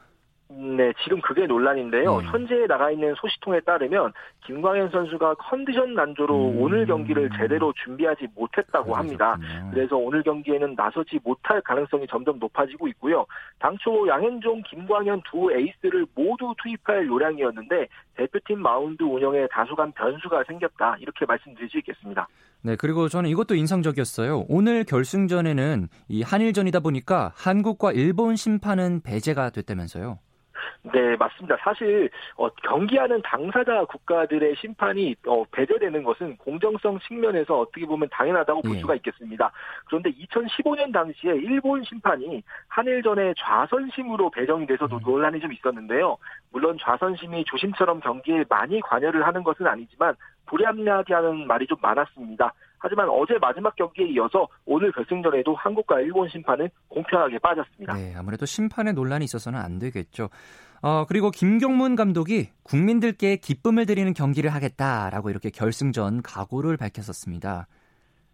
네, 0.51 0.95
지금 1.05 1.21
그게 1.21 1.47
논란인데요. 1.47 2.21
네. 2.21 2.27
현재 2.29 2.67
나가 2.67 2.91
있는 2.91 3.15
소식통에 3.17 3.61
따르면 3.61 4.13
김광현 4.47 4.91
선수가 4.91 5.35
컨디션 5.35 5.95
난조로 5.95 6.51
음. 6.53 6.63
오늘 6.63 6.87
경기를 6.87 7.29
제대로 7.39 7.73
준비하지 7.85 8.29
못했다고 8.35 8.95
합니다. 8.95 9.39
그래서 9.71 9.97
오늘 9.97 10.23
경기에는 10.23 10.75
나서지 10.75 11.21
못할 11.23 11.61
가능성이 11.61 12.07
점점 12.07 12.39
높아지고 12.39 12.89
있고요. 12.89 13.27
당초 13.59 14.09
양현종, 14.09 14.63
김광현 14.71 15.21
두 15.31 15.53
에이스를 15.53 16.07
모두 16.15 16.55
투입할 16.63 17.07
요량이었는데 17.07 17.87
대표팀 18.15 18.61
마운드 18.61 19.03
운영에 19.03 19.47
다소간 19.51 19.93
변수가 19.93 20.45
생겼다. 20.45 20.97
이렇게 21.01 21.27
말씀드릴 21.27 21.69
수 21.69 21.77
있겠습니다. 21.79 22.27
네, 22.63 22.75
그리고 22.77 23.09
저는 23.09 23.29
이것도 23.29 23.55
인상적이었어요. 23.55 24.47
오늘 24.49 24.85
결승전에는 24.85 25.89
이 26.09 26.23
한일전이다 26.23 26.81
보니까 26.81 27.33
한국과 27.37 27.93
일본 27.93 28.35
심판은 28.35 29.03
배제가 29.03 29.51
됐다면서요. 29.51 30.19
네, 30.83 31.17
맞습니다. 31.17 31.57
사실 31.61 32.11
어, 32.37 32.49
경기하는 32.49 33.21
당사자 33.23 33.85
국가들의 33.85 34.57
심판이 34.57 35.15
어, 35.27 35.45
배제되는 35.53 36.03
것은 36.03 36.37
공정성 36.39 36.99
측면에서 37.01 37.59
어떻게 37.59 37.87
보면 37.87 38.09
당연하다고 38.11 38.63
볼 38.63 38.73
네. 38.73 38.81
수가 38.81 38.95
있겠습니다. 38.97 39.51
그런데 39.87 40.11
2015년 40.11 40.93
당시에 40.93 41.35
일본 41.35 41.85
심판이 41.85 42.43
한일전에 42.69 43.35
좌선심으로 43.39 44.31
배정이 44.31 44.67
돼서도 44.67 44.97
음. 44.97 45.01
논란이 45.05 45.41
좀 45.41 45.53
있었는데요. 45.53 46.17
물론 46.53 46.79
좌선심이 46.81 47.45
조심처럼 47.45 48.01
경기에 48.01 48.45
많이 48.49 48.81
관여를 48.81 49.27
하는 49.27 49.43
것은 49.43 49.67
아니지만 49.67 50.15
불합리하게 50.47 51.15
하는 51.15 51.47
말이 51.47 51.67
좀 51.67 51.79
많았습니다. 51.81 52.53
하지만 52.79 53.09
어제 53.09 53.35
마지막 53.41 53.75
경기에 53.77 54.07
이어서 54.09 54.49
오늘 54.65 54.93
결승전에도 54.93 55.55
한국과 55.55 56.01
일본 56.01 56.29
심판은 56.29 56.69
공평하게 56.89 57.39
빠졌습니다. 57.39 57.95
네, 57.95 58.15
아무래도 58.17 58.47
심판의 58.47 58.95
논란이 58.95 59.25
있어서는 59.25 59.59
안 59.59 59.79
되겠죠. 59.79 60.29
어, 60.81 61.05
그리고 61.09 61.31
김경문 61.31 61.97
감독이 61.97 62.51
국민들께 62.63 63.37
기쁨을 63.37 63.87
드리는 63.87 64.13
경기를 64.15 64.51
하겠다라고 64.55 65.31
이렇게 65.31 65.51
결승전 65.51 66.23
각오를 66.23 66.77
밝혔었습니다. 66.77 67.67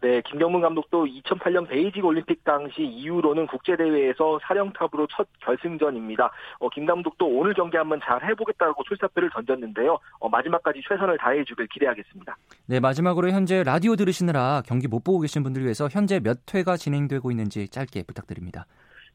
네, 0.05 0.21
김경문 0.21 0.61
감독도 0.61 1.07
2008년 1.07 1.67
베이징 1.67 2.05
올림픽 2.05 2.45
당시 2.45 2.83
이후로는 2.83 3.47
국제대회에서 3.47 4.39
사령탑으로 4.43 5.07
첫 5.07 5.27
결승전입니다. 5.41 6.31
어, 6.59 6.69
김 6.69 6.85
감독도 6.85 7.27
오늘 7.27 7.55
경기 7.55 7.79
한번 7.79 7.99
잘 8.05 8.23
해보겠다고 8.23 8.83
출사표를 8.83 9.31
던졌는데요. 9.31 9.99
어, 10.19 10.29
마지막까지 10.29 10.83
최선을 10.87 11.17
다해주길 11.17 11.69
기대하겠습니다. 11.69 12.37
네, 12.67 12.81
마지막으로 12.81 13.31
현재 13.31 13.63
라디오 13.65 13.97
들으시느라 13.97 14.63
경기 14.67 14.89
못 14.89 15.03
보고 15.03 15.21
계신 15.21 15.43
분들 15.43 15.63
위해서 15.63 15.89
현재 15.91 16.21
몇 16.21 16.37
회가 16.53 16.77
진행되고 16.77 17.31
있는지 17.31 17.69
짧게 17.69 18.03
부탁드립니다. 18.03 18.67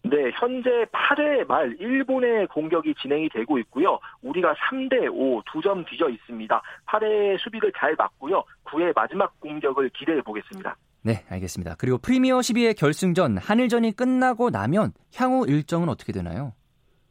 네, 0.04 0.32
현재 0.34 0.70
8회 0.92 1.46
말 1.48 1.76
일본의 1.80 2.48
공격이 2.48 2.96
진행이 3.02 3.30
되고 3.30 3.58
있고요. 3.60 4.00
우리가 4.22 4.54
3대 4.54 5.10
5 5.12 5.42
두 5.52 5.62
점 5.62 5.84
뒤져 5.86 6.10
있습니다. 6.10 6.62
8회 6.88 7.38
수비를 7.40 7.72
잘 7.78 7.96
막고요. 7.98 8.44
9회 8.66 8.94
마지막 8.96 9.38
공격을 9.42 9.90
기대해 9.90 10.22
보겠습니다. 10.22 10.76
네, 11.04 11.24
알겠습니다. 11.30 11.76
그리고 11.78 11.98
프리미어 11.98 12.38
12의 12.40 12.78
결승전 12.78 13.38
한일전이 13.38 13.96
끝나고 13.96 14.50
나면 14.50 14.94
향후 15.16 15.46
일정은 15.48 15.90
어떻게 15.90 16.12
되나요? 16.14 16.54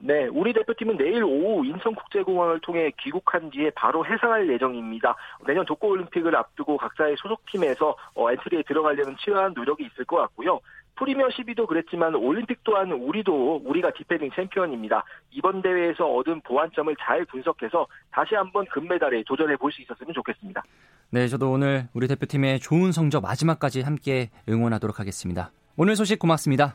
네, 0.00 0.26
우리 0.28 0.52
대표팀은 0.52 0.96
내일 0.96 1.24
오후 1.24 1.66
인천국제공항을 1.66 2.60
통해 2.60 2.92
귀국한 3.00 3.50
뒤에 3.50 3.70
바로 3.70 4.06
해산할 4.06 4.48
예정입니다. 4.48 5.16
내년 5.44 5.64
도쿄올림픽을 5.64 6.36
앞두고 6.36 6.76
각자의 6.76 7.16
소속팀에서 7.18 7.96
어, 8.14 8.30
엔트리에 8.30 8.62
들어가려는 8.62 9.16
치열한 9.18 9.54
노력이 9.54 9.84
있을 9.86 10.04
것 10.04 10.16
같고요. 10.18 10.60
프리미어 10.98 11.28
12도 11.28 11.66
그랬지만 11.66 12.14
올림픽 12.14 12.58
또한 12.64 12.90
우리도 12.90 13.62
우리가 13.64 13.92
defending 13.92 14.30
챔피언입니다. 14.34 15.04
이번 15.30 15.62
대회에서 15.62 16.04
얻은 16.04 16.40
보완점을 16.42 16.94
잘 17.00 17.24
분석해서 17.26 17.86
다시 18.10 18.34
한번 18.34 18.66
금메달에 18.66 19.22
도전해 19.26 19.56
볼 19.56 19.70
수 19.70 19.82
있었으면 19.82 20.12
좋겠습니다. 20.14 20.62
네, 21.10 21.28
저도 21.28 21.50
오늘 21.50 21.88
우리 21.94 22.08
대표팀의 22.08 22.60
좋은 22.60 22.90
성적 22.92 23.22
마지막까지 23.22 23.82
함께 23.82 24.30
응원하도록 24.48 24.98
하겠습니다. 24.98 25.50
오늘 25.76 25.94
소식 25.94 26.18
고맙습니다. 26.18 26.74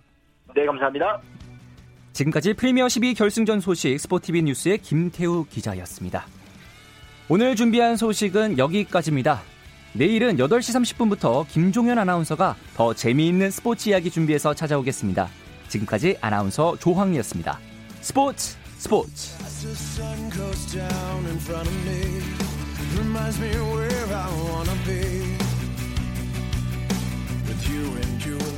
네, 0.55 0.65
감사합니다. 0.65 1.19
지금까지 2.13 2.53
프리미어 2.53 2.87
12 2.87 3.15
결승전 3.15 3.59
소식 3.59 3.99
스포티비 3.99 4.43
뉴스의 4.43 4.77
김태우 4.77 5.45
기자였습니다. 5.45 6.25
오늘 7.29 7.55
준비한 7.55 7.97
소식은 7.97 8.57
여기까지입니다. 8.57 9.41
내일은 9.93 10.37
8시 10.37 10.95
30분부터 10.97 11.47
김종현 11.47 11.99
아나운서가 11.99 12.55
더 12.75 12.93
재미있는 12.95 13.51
스포츠 13.51 13.89
이야기 13.89 14.09
준비해서 14.09 14.53
찾아오겠습니다. 14.55 15.29
지금까지 15.67 16.17
아나운서 16.19 16.75
조황이었습니다. 16.77 17.59
스포츠 18.01 18.57
스포츠 18.77 19.33
you 27.65 27.95
and 27.95 28.25
you 28.25 28.52